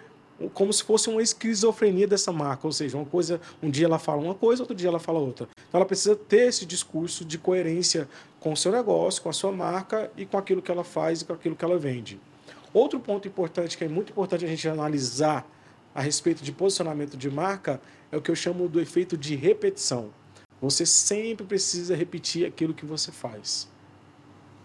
como 0.53 0.71
se 0.71 0.83
fosse 0.83 1.09
uma 1.09 1.21
esquizofrenia 1.21 2.07
dessa 2.07 2.31
marca, 2.31 2.65
ou 2.65 2.71
seja, 2.71 2.95
uma 2.95 3.05
coisa, 3.05 3.41
um 3.61 3.69
dia 3.69 3.85
ela 3.85 3.99
fala 3.99 4.21
uma 4.21 4.35
coisa, 4.35 4.63
outro 4.63 4.75
dia 4.75 4.87
ela 4.87 4.99
fala 4.99 5.19
outra. 5.19 5.49
Então 5.67 5.79
ela 5.79 5.85
precisa 5.85 6.15
ter 6.15 6.47
esse 6.47 6.65
discurso 6.65 7.25
de 7.25 7.37
coerência 7.37 8.07
com 8.39 8.53
o 8.53 8.57
seu 8.57 8.71
negócio, 8.71 9.21
com 9.21 9.29
a 9.29 9.33
sua 9.33 9.51
marca 9.51 10.09
e 10.15 10.25
com 10.25 10.37
aquilo 10.37 10.61
que 10.61 10.71
ela 10.71 10.83
faz 10.83 11.21
e 11.21 11.25
com 11.25 11.33
aquilo 11.33 11.55
que 11.55 11.65
ela 11.65 11.77
vende. 11.77 12.19
Outro 12.73 12.99
ponto 12.99 13.27
importante 13.27 13.77
que 13.77 13.83
é 13.83 13.89
muito 13.89 14.11
importante 14.11 14.45
a 14.45 14.47
gente 14.47 14.67
analisar 14.69 15.45
a 15.93 16.01
respeito 16.01 16.43
de 16.43 16.51
posicionamento 16.51 17.17
de 17.17 17.29
marca 17.29 17.81
é 18.11 18.15
o 18.15 18.21
que 18.21 18.31
eu 18.31 18.35
chamo 18.35 18.69
do 18.69 18.79
efeito 18.79 19.17
de 19.17 19.35
repetição. 19.35 20.11
Você 20.61 20.85
sempre 20.85 21.45
precisa 21.45 21.95
repetir 21.95 22.45
aquilo 22.45 22.73
que 22.73 22.85
você 22.85 23.11
faz. 23.11 23.67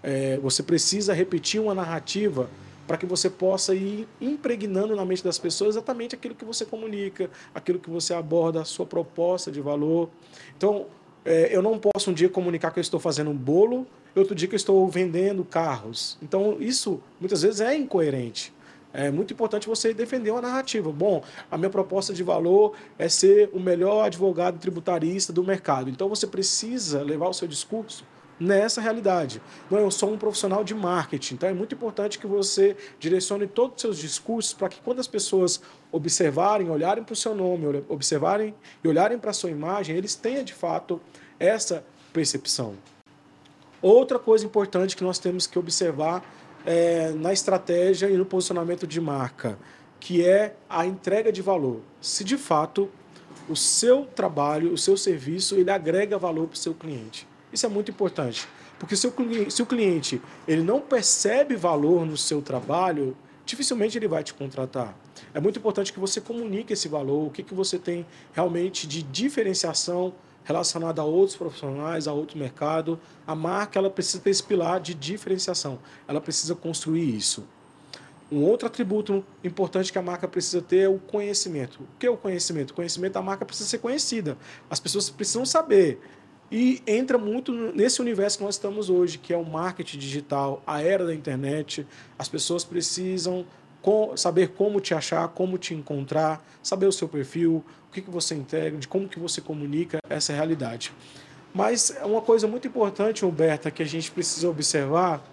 É, 0.02 0.38
você 0.38 0.62
precisa 0.62 1.14
repetir 1.14 1.60
uma 1.60 1.74
narrativa 1.74 2.50
para 2.86 2.96
que 2.96 3.06
você 3.06 3.30
possa 3.30 3.74
ir 3.74 4.06
impregnando 4.20 4.94
na 4.94 5.04
mente 5.04 5.24
das 5.24 5.38
pessoas 5.38 5.76
exatamente 5.76 6.14
aquilo 6.14 6.34
que 6.34 6.44
você 6.44 6.64
comunica, 6.64 7.30
aquilo 7.54 7.78
que 7.78 7.88
você 7.88 8.12
aborda, 8.12 8.60
a 8.60 8.64
sua 8.64 8.84
proposta 8.84 9.50
de 9.50 9.60
valor. 9.60 10.10
Então, 10.56 10.86
é, 11.24 11.48
eu 11.54 11.62
não 11.62 11.78
posso 11.78 12.10
um 12.10 12.14
dia 12.14 12.28
comunicar 12.28 12.70
que 12.70 12.78
eu 12.78 12.82
estou 12.82 13.00
fazendo 13.00 13.30
um 13.30 13.36
bolo, 13.36 13.86
outro 14.14 14.34
dia 14.34 14.46
que 14.46 14.54
eu 14.54 14.58
estou 14.58 14.86
vendendo 14.88 15.44
carros. 15.44 16.18
Então, 16.22 16.58
isso 16.60 17.00
muitas 17.18 17.42
vezes 17.42 17.60
é 17.60 17.74
incoerente. 17.74 18.52
É 18.94 19.10
muito 19.10 19.34
importante 19.34 19.66
você 19.66 19.92
defender 19.92 20.30
uma 20.30 20.40
narrativa. 20.40 20.92
Bom, 20.92 21.24
a 21.50 21.58
minha 21.58 21.68
proposta 21.68 22.14
de 22.14 22.22
valor 22.22 22.74
é 22.96 23.08
ser 23.08 23.50
o 23.52 23.58
melhor 23.58 24.04
advogado 24.04 24.56
tributarista 24.60 25.32
do 25.32 25.42
mercado. 25.42 25.90
Então 25.90 26.08
você 26.08 26.28
precisa 26.28 27.02
levar 27.02 27.28
o 27.28 27.34
seu 27.34 27.48
discurso 27.48 28.06
nessa 28.38 28.80
realidade. 28.80 29.42
Não, 29.68 29.78
eu 29.78 29.90
sou 29.90 30.12
um 30.12 30.18
profissional 30.18 30.62
de 30.62 30.74
marketing, 30.74 31.34
então 31.34 31.48
é 31.48 31.52
muito 31.52 31.74
importante 31.74 32.18
que 32.18 32.26
você 32.26 32.76
direcione 32.98 33.46
todos 33.46 33.76
os 33.76 33.80
seus 33.80 33.98
discursos 33.98 34.52
para 34.52 34.68
que 34.68 34.80
quando 34.80 35.00
as 35.00 35.08
pessoas 35.08 35.60
observarem, 35.90 36.70
olharem 36.70 37.02
para 37.02 37.12
o 37.12 37.16
seu 37.16 37.34
nome, 37.34 37.84
observarem 37.88 38.54
e 38.82 38.88
olharem 38.88 39.18
para 39.18 39.30
a 39.30 39.34
sua 39.34 39.50
imagem, 39.50 39.96
eles 39.96 40.14
tenham 40.14 40.44
de 40.44 40.54
fato 40.54 41.00
essa 41.38 41.84
percepção. 42.12 42.74
Outra 43.82 44.18
coisa 44.18 44.46
importante 44.46 44.96
que 44.96 45.04
nós 45.04 45.18
temos 45.18 45.46
que 45.46 45.58
observar 45.58 46.24
é, 46.64 47.10
na 47.10 47.32
estratégia 47.32 48.08
e 48.08 48.16
no 48.16 48.24
posicionamento 48.24 48.86
de 48.86 49.00
marca, 49.00 49.58
que 50.00 50.24
é 50.24 50.56
a 50.68 50.86
entrega 50.86 51.32
de 51.32 51.42
valor. 51.42 51.80
Se 52.00 52.24
de 52.24 52.36
fato 52.36 52.90
o 53.48 53.56
seu 53.56 54.06
trabalho, 54.06 54.72
o 54.72 54.78
seu 54.78 54.96
serviço, 54.96 55.54
ele 55.56 55.70
agrega 55.70 56.18
valor 56.18 56.46
para 56.48 56.54
o 56.54 56.58
seu 56.58 56.74
cliente. 56.74 57.26
Isso 57.52 57.66
é 57.66 57.68
muito 57.68 57.90
importante, 57.90 58.48
porque 58.78 58.96
se 58.96 59.06
o, 59.06 59.12
cliente, 59.12 59.50
se 59.52 59.62
o 59.62 59.66
cliente 59.66 60.20
ele 60.48 60.62
não 60.62 60.80
percebe 60.80 61.54
valor 61.54 62.04
no 62.04 62.16
seu 62.16 62.42
trabalho, 62.42 63.16
dificilmente 63.46 63.98
ele 63.98 64.08
vai 64.08 64.24
te 64.24 64.34
contratar. 64.34 64.96
É 65.32 65.40
muito 65.40 65.58
importante 65.58 65.92
que 65.92 66.00
você 66.00 66.20
comunique 66.20 66.72
esse 66.72 66.88
valor, 66.88 67.26
o 67.26 67.30
que, 67.30 67.42
que 67.42 67.54
você 67.54 67.78
tem 67.78 68.06
realmente 68.32 68.86
de 68.86 69.02
diferenciação 69.02 70.14
relacionada 70.44 71.02
a 71.02 71.04
outros 71.04 71.36
profissionais, 71.36 72.06
a 72.06 72.12
outro 72.12 72.38
mercado. 72.38 73.00
A 73.26 73.34
marca 73.34 73.78
ela 73.78 73.90
precisa 73.90 74.22
ter 74.22 74.30
esse 74.30 74.42
pilar 74.42 74.78
de 74.78 74.94
diferenciação. 74.94 75.78
Ela 76.06 76.20
precisa 76.20 76.54
construir 76.54 77.16
isso. 77.16 77.44
Um 78.30 78.42
outro 78.42 78.66
atributo 78.66 79.24
importante 79.42 79.92
que 79.92 79.98
a 79.98 80.02
marca 80.02 80.26
precisa 80.26 80.60
ter 80.62 80.78
é 80.78 80.88
o 80.88 80.98
conhecimento. 80.98 81.80
O 81.82 81.98
que 81.98 82.06
é 82.06 82.10
o 82.10 82.16
conhecimento? 82.16 82.70
O 82.70 82.74
conhecimento 82.74 83.14
da 83.14 83.22
marca 83.22 83.44
precisa 83.44 83.68
ser 83.68 83.78
conhecida. 83.78 84.36
As 84.68 84.80
pessoas 84.80 85.10
precisam 85.10 85.44
saber. 85.44 86.00
E 86.50 86.82
entra 86.86 87.18
muito 87.18 87.52
nesse 87.52 88.00
universo 88.00 88.38
que 88.38 88.44
nós 88.44 88.54
estamos 88.54 88.90
hoje, 88.90 89.18
que 89.18 89.32
é 89.32 89.36
o 89.36 89.44
marketing 89.44 89.98
digital, 89.98 90.62
a 90.66 90.80
era 90.80 91.04
da 91.04 91.14
internet. 91.14 91.86
As 92.18 92.28
pessoas 92.28 92.64
precisam 92.64 93.46
saber 94.16 94.48
como 94.48 94.80
te 94.80 94.94
achar, 94.94 95.28
como 95.28 95.58
te 95.58 95.74
encontrar, 95.74 96.42
saber 96.62 96.86
o 96.86 96.92
seu 96.92 97.06
perfil, 97.06 97.62
que, 97.94 98.02
que 98.02 98.10
você 98.10 98.34
integra, 98.34 98.78
de 98.78 98.88
como 98.88 99.08
que 99.08 99.18
você 99.18 99.40
comunica 99.40 99.98
essa 100.08 100.32
realidade. 100.32 100.92
Mas 101.54 101.96
uma 102.02 102.20
coisa 102.20 102.48
muito 102.48 102.66
importante, 102.66 103.24
Humberta, 103.24 103.70
que 103.70 103.82
a 103.82 103.86
gente 103.86 104.10
precisa 104.10 104.48
observar 104.48 105.24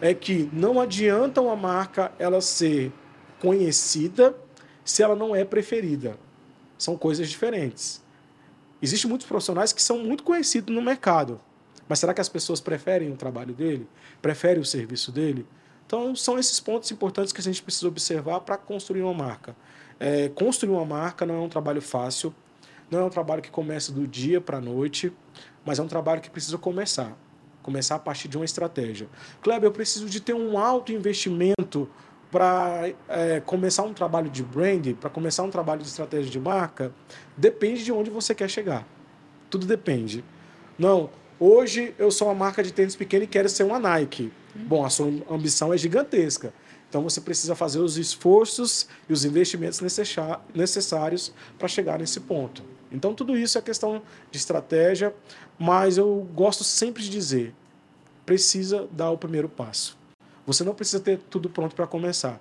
é 0.00 0.14
que 0.14 0.48
não 0.52 0.80
adianta 0.80 1.40
uma 1.40 1.54
marca 1.54 2.10
ela 2.18 2.40
ser 2.40 2.92
conhecida 3.40 4.34
se 4.84 5.02
ela 5.02 5.14
não 5.14 5.36
é 5.36 5.44
preferida. 5.44 6.18
São 6.78 6.96
coisas 6.96 7.28
diferentes. 7.28 8.02
Existem 8.80 9.08
muitos 9.08 9.26
profissionais 9.26 9.72
que 9.72 9.82
são 9.82 9.98
muito 9.98 10.22
conhecidos 10.22 10.74
no 10.74 10.82
mercado, 10.82 11.40
mas 11.88 11.98
será 11.98 12.12
que 12.12 12.20
as 12.20 12.28
pessoas 12.28 12.60
preferem 12.60 13.10
o 13.12 13.16
trabalho 13.16 13.54
dele? 13.54 13.86
Preferem 14.20 14.60
o 14.60 14.64
serviço 14.64 15.12
dele? 15.12 15.46
Então, 15.86 16.16
são 16.16 16.38
esses 16.38 16.58
pontos 16.58 16.90
importantes 16.90 17.32
que 17.32 17.40
a 17.40 17.44
gente 17.44 17.62
precisa 17.62 17.86
observar 17.86 18.40
para 18.40 18.56
construir 18.56 19.02
uma 19.02 19.14
marca. 19.14 19.54
É, 19.98 20.28
construir 20.28 20.70
uma 20.70 20.84
marca 20.84 21.24
não 21.24 21.36
é 21.36 21.40
um 21.40 21.48
trabalho 21.48 21.80
fácil, 21.80 22.34
não 22.90 23.00
é 23.00 23.04
um 23.04 23.10
trabalho 23.10 23.42
que 23.42 23.50
começa 23.50 23.92
do 23.92 24.06
dia 24.06 24.40
para 24.40 24.58
a 24.58 24.60
noite, 24.60 25.12
mas 25.64 25.78
é 25.78 25.82
um 25.82 25.88
trabalho 25.88 26.20
que 26.20 26.30
precisa 26.30 26.58
começar. 26.58 27.16
Começar 27.62 27.96
a 27.96 27.98
partir 27.98 28.28
de 28.28 28.36
uma 28.36 28.44
estratégia. 28.44 29.08
Kleber, 29.42 29.68
eu 29.68 29.72
preciso 29.72 30.06
de 30.06 30.20
ter 30.20 30.34
um 30.34 30.56
alto 30.56 30.92
investimento 30.92 31.88
para 32.30 32.90
é, 33.08 33.40
começar 33.40 33.82
um 33.82 33.92
trabalho 33.92 34.30
de 34.30 34.42
brand, 34.42 34.94
para 34.94 35.10
começar 35.10 35.42
um 35.42 35.50
trabalho 35.50 35.80
de 35.80 35.88
estratégia 35.88 36.30
de 36.30 36.38
marca. 36.38 36.92
Depende 37.36 37.84
de 37.84 37.90
onde 37.90 38.10
você 38.10 38.34
quer 38.34 38.48
chegar. 38.48 38.86
Tudo 39.50 39.66
depende. 39.66 40.24
Não, 40.78 41.10
hoje 41.40 41.94
eu 41.98 42.10
sou 42.10 42.28
uma 42.28 42.34
marca 42.34 42.62
de 42.62 42.72
tênis 42.72 42.94
pequena 42.94 43.24
e 43.24 43.26
quero 43.26 43.48
ser 43.48 43.64
uma 43.64 43.78
Nike. 43.78 44.32
Bom, 44.54 44.84
a 44.84 44.90
sua 44.90 45.08
ambição 45.30 45.72
é 45.72 45.78
gigantesca. 45.78 46.52
Então 46.88 47.02
você 47.02 47.20
precisa 47.20 47.54
fazer 47.54 47.80
os 47.80 47.96
esforços 47.98 48.88
e 49.08 49.12
os 49.12 49.24
investimentos 49.24 49.80
necessários 50.54 51.32
para 51.58 51.68
chegar 51.68 51.98
nesse 51.98 52.20
ponto. 52.20 52.62
Então 52.90 53.14
tudo 53.14 53.36
isso 53.36 53.58
é 53.58 53.62
questão 53.62 54.02
de 54.30 54.38
estratégia, 54.38 55.14
mas 55.58 55.98
eu 55.98 56.26
gosto 56.34 56.62
sempre 56.62 57.02
de 57.02 57.10
dizer, 57.10 57.54
precisa 58.24 58.88
dar 58.92 59.10
o 59.10 59.18
primeiro 59.18 59.48
passo. 59.48 59.98
Você 60.46 60.62
não 60.62 60.74
precisa 60.74 61.00
ter 61.00 61.18
tudo 61.18 61.50
pronto 61.50 61.74
para 61.74 61.86
começar. 61.86 62.40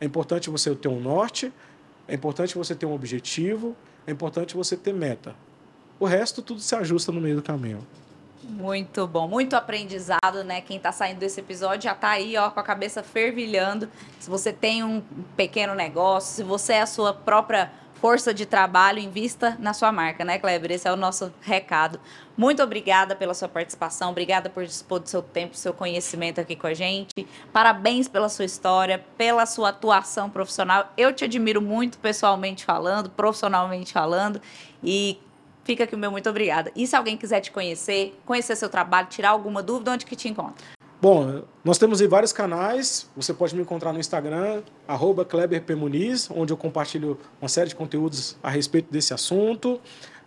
É 0.00 0.06
importante 0.06 0.48
você 0.48 0.74
ter 0.74 0.88
um 0.88 1.00
norte, 1.00 1.52
é 2.08 2.14
importante 2.14 2.56
você 2.56 2.74
ter 2.74 2.86
um 2.86 2.94
objetivo, 2.94 3.76
é 4.06 4.10
importante 4.10 4.56
você 4.56 4.76
ter 4.76 4.92
meta. 4.92 5.36
O 6.00 6.06
resto 6.06 6.42
tudo 6.42 6.60
se 6.60 6.74
ajusta 6.74 7.12
no 7.12 7.20
meio 7.20 7.36
do 7.36 7.42
caminho. 7.42 7.86
Muito 8.42 9.06
bom, 9.06 9.28
muito 9.28 9.54
aprendizado, 9.54 10.42
né? 10.44 10.60
Quem 10.60 10.76
está 10.76 10.90
saindo 10.90 11.18
desse 11.18 11.38
episódio 11.38 11.84
já 11.84 11.92
está 11.92 12.10
aí, 12.10 12.36
ó, 12.36 12.50
com 12.50 12.58
a 12.58 12.62
cabeça 12.62 13.02
fervilhando. 13.02 13.88
Se 14.18 14.28
você 14.28 14.52
tem 14.52 14.82
um 14.82 15.00
pequeno 15.36 15.74
negócio, 15.74 16.34
se 16.34 16.42
você 16.42 16.74
é 16.74 16.80
a 16.82 16.86
sua 16.86 17.14
própria 17.14 17.70
força 18.02 18.34
de 18.34 18.44
trabalho, 18.44 18.98
invista 18.98 19.56
na 19.60 19.72
sua 19.72 19.92
marca, 19.92 20.24
né, 20.24 20.36
Kleber? 20.36 20.72
Esse 20.72 20.88
é 20.88 20.92
o 20.92 20.96
nosso 20.96 21.32
recado. 21.40 22.00
Muito 22.36 22.60
obrigada 22.60 23.14
pela 23.14 23.32
sua 23.32 23.48
participação, 23.48 24.10
obrigada 24.10 24.50
por 24.50 24.64
dispor 24.64 24.98
do 24.98 25.08
seu 25.08 25.22
tempo, 25.22 25.52
do 25.52 25.56
seu 25.56 25.72
conhecimento 25.72 26.40
aqui 26.40 26.56
com 26.56 26.66
a 26.66 26.74
gente. 26.74 27.24
Parabéns 27.52 28.08
pela 28.08 28.28
sua 28.28 28.44
história, 28.44 29.04
pela 29.16 29.46
sua 29.46 29.68
atuação 29.68 30.28
profissional. 30.28 30.92
Eu 30.96 31.12
te 31.12 31.24
admiro 31.24 31.62
muito 31.62 31.96
pessoalmente 31.98 32.64
falando, 32.64 33.08
profissionalmente 33.08 33.92
falando 33.92 34.42
e 34.82 35.20
Fica 35.64 35.84
aqui 35.84 35.94
o 35.94 35.98
meu 35.98 36.10
muito 36.10 36.28
obrigada. 36.28 36.72
E 36.74 36.86
se 36.86 36.96
alguém 36.96 37.16
quiser 37.16 37.40
te 37.40 37.50
conhecer, 37.50 38.18
conhecer 38.26 38.56
seu 38.56 38.68
trabalho, 38.68 39.08
tirar 39.08 39.30
alguma 39.30 39.62
dúvida, 39.62 39.92
onde 39.92 40.04
que 40.04 40.16
te 40.16 40.28
encontra? 40.28 40.64
Bom, 41.00 41.42
nós 41.64 41.78
temos 41.78 42.00
aí 42.00 42.06
vários 42.06 42.32
canais. 42.32 43.08
Você 43.16 43.34
pode 43.34 43.54
me 43.56 43.62
encontrar 43.62 43.92
no 43.92 43.98
Instagram, 43.98 44.62
arroba 44.86 45.24
KleberPmuniz, 45.24 46.30
onde 46.30 46.52
eu 46.52 46.56
compartilho 46.56 47.18
uma 47.40 47.48
série 47.48 47.68
de 47.68 47.74
conteúdos 47.74 48.36
a 48.42 48.48
respeito 48.48 48.90
desse 48.90 49.12
assunto. 49.12 49.80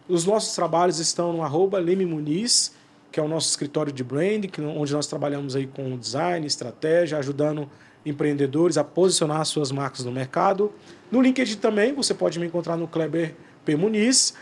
Os 0.08 0.26
nossos 0.26 0.54
trabalhos 0.54 1.00
estão 1.00 1.34
no 1.34 1.41
arroba 1.41 1.80
Leme 1.80 2.06
Muniz, 2.06 2.74
que 3.12 3.19
é 3.19 3.24
o 3.24 3.28
nosso 3.28 3.50
escritório 3.50 3.91
de 3.91 4.04
branding, 4.04 4.52
onde 4.76 4.93
nós 4.93 5.08
trabalhamos 5.08 5.56
aí 5.56 5.65
com 5.65 5.98
design, 5.98 6.45
estratégia, 6.45 7.17
ajudando 7.17 7.69
empreendedores 8.06 8.78
a 8.78 8.84
posicionar 8.84 9.45
suas 9.45 9.71
marcas 9.71 10.06
no 10.06 10.12
mercado. 10.12 10.74
No 11.10 11.21
LinkedIn 11.21 11.56
também, 11.56 11.93
você 11.93 12.13
pode 12.13 12.38
me 12.38 12.45
encontrar 12.45 12.76
no 12.76 12.88
Kleber 12.88 13.34
P. 13.63 13.76
Muniz, 13.76 14.36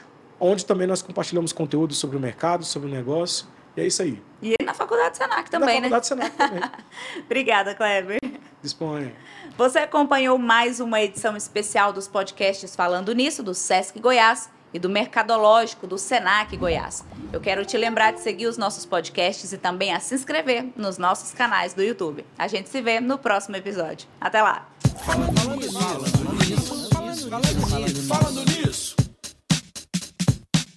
onde 0.43 0.65
também 0.65 0.85
nós 0.85 1.01
compartilhamos 1.01 1.53
conteúdo 1.53 1.93
sobre 1.93 2.17
o 2.17 2.19
mercado, 2.19 2.65
sobre 2.65 2.89
o 2.89 2.91
negócio. 2.91 3.47
E 3.77 3.81
é 3.81 3.87
isso 3.87 4.01
aí. 4.01 4.21
E 4.41 4.55
na 4.63 4.73
Faculdade 4.73 5.17
Senac 5.17 5.49
também, 5.49 5.79
na 5.79 5.87
né? 5.87 5.89
Na 5.89 6.01
Faculdade 6.01 6.07
Senac 6.07 6.37
também. 6.37 6.69
Obrigada, 7.25 7.73
Kleber. 7.73 8.19
Disponha. 8.61 9.13
Você 9.57 9.79
acompanhou 9.79 10.37
mais 10.37 10.79
uma 10.79 11.01
edição 11.01 11.37
especial 11.37 11.93
dos 11.93 12.07
podcasts 12.07 12.75
Falando 12.75 13.13
Nisso, 13.13 13.41
do 13.41 13.53
Sesc 13.53 13.99
Goiás 13.99 14.49
e 14.73 14.79
do 14.79 14.89
Mercadológico 14.89 15.87
do 15.87 15.97
Senac 15.97 16.55
Goiás. 16.57 17.05
Eu 17.31 17.39
quero 17.39 17.65
te 17.65 17.77
lembrar 17.77 18.11
de 18.11 18.19
seguir 18.19 18.47
os 18.47 18.57
nossos 18.57 18.85
podcasts 18.85 19.53
e 19.53 19.57
também 19.57 19.93
a 19.93 19.99
se 19.99 20.13
inscrever 20.13 20.67
nos 20.75 20.97
nossos 20.97 21.31
canais 21.31 21.73
do 21.73 21.81
YouTube. 21.81 22.25
A 22.37 22.47
gente 22.47 22.69
se 22.69 22.81
vê 22.81 22.99
no 22.99 23.17
próximo 23.17 23.55
episódio. 23.55 24.07
Até 24.19 24.41
lá. 24.41 24.67
Falando 25.05 25.55
nisso, 25.55 25.79
falando 25.79 26.33
nisso, 26.45 27.29
falando 27.29 27.85
nisso, 27.85 28.07
falando 28.07 28.45
nisso. 28.45 29.02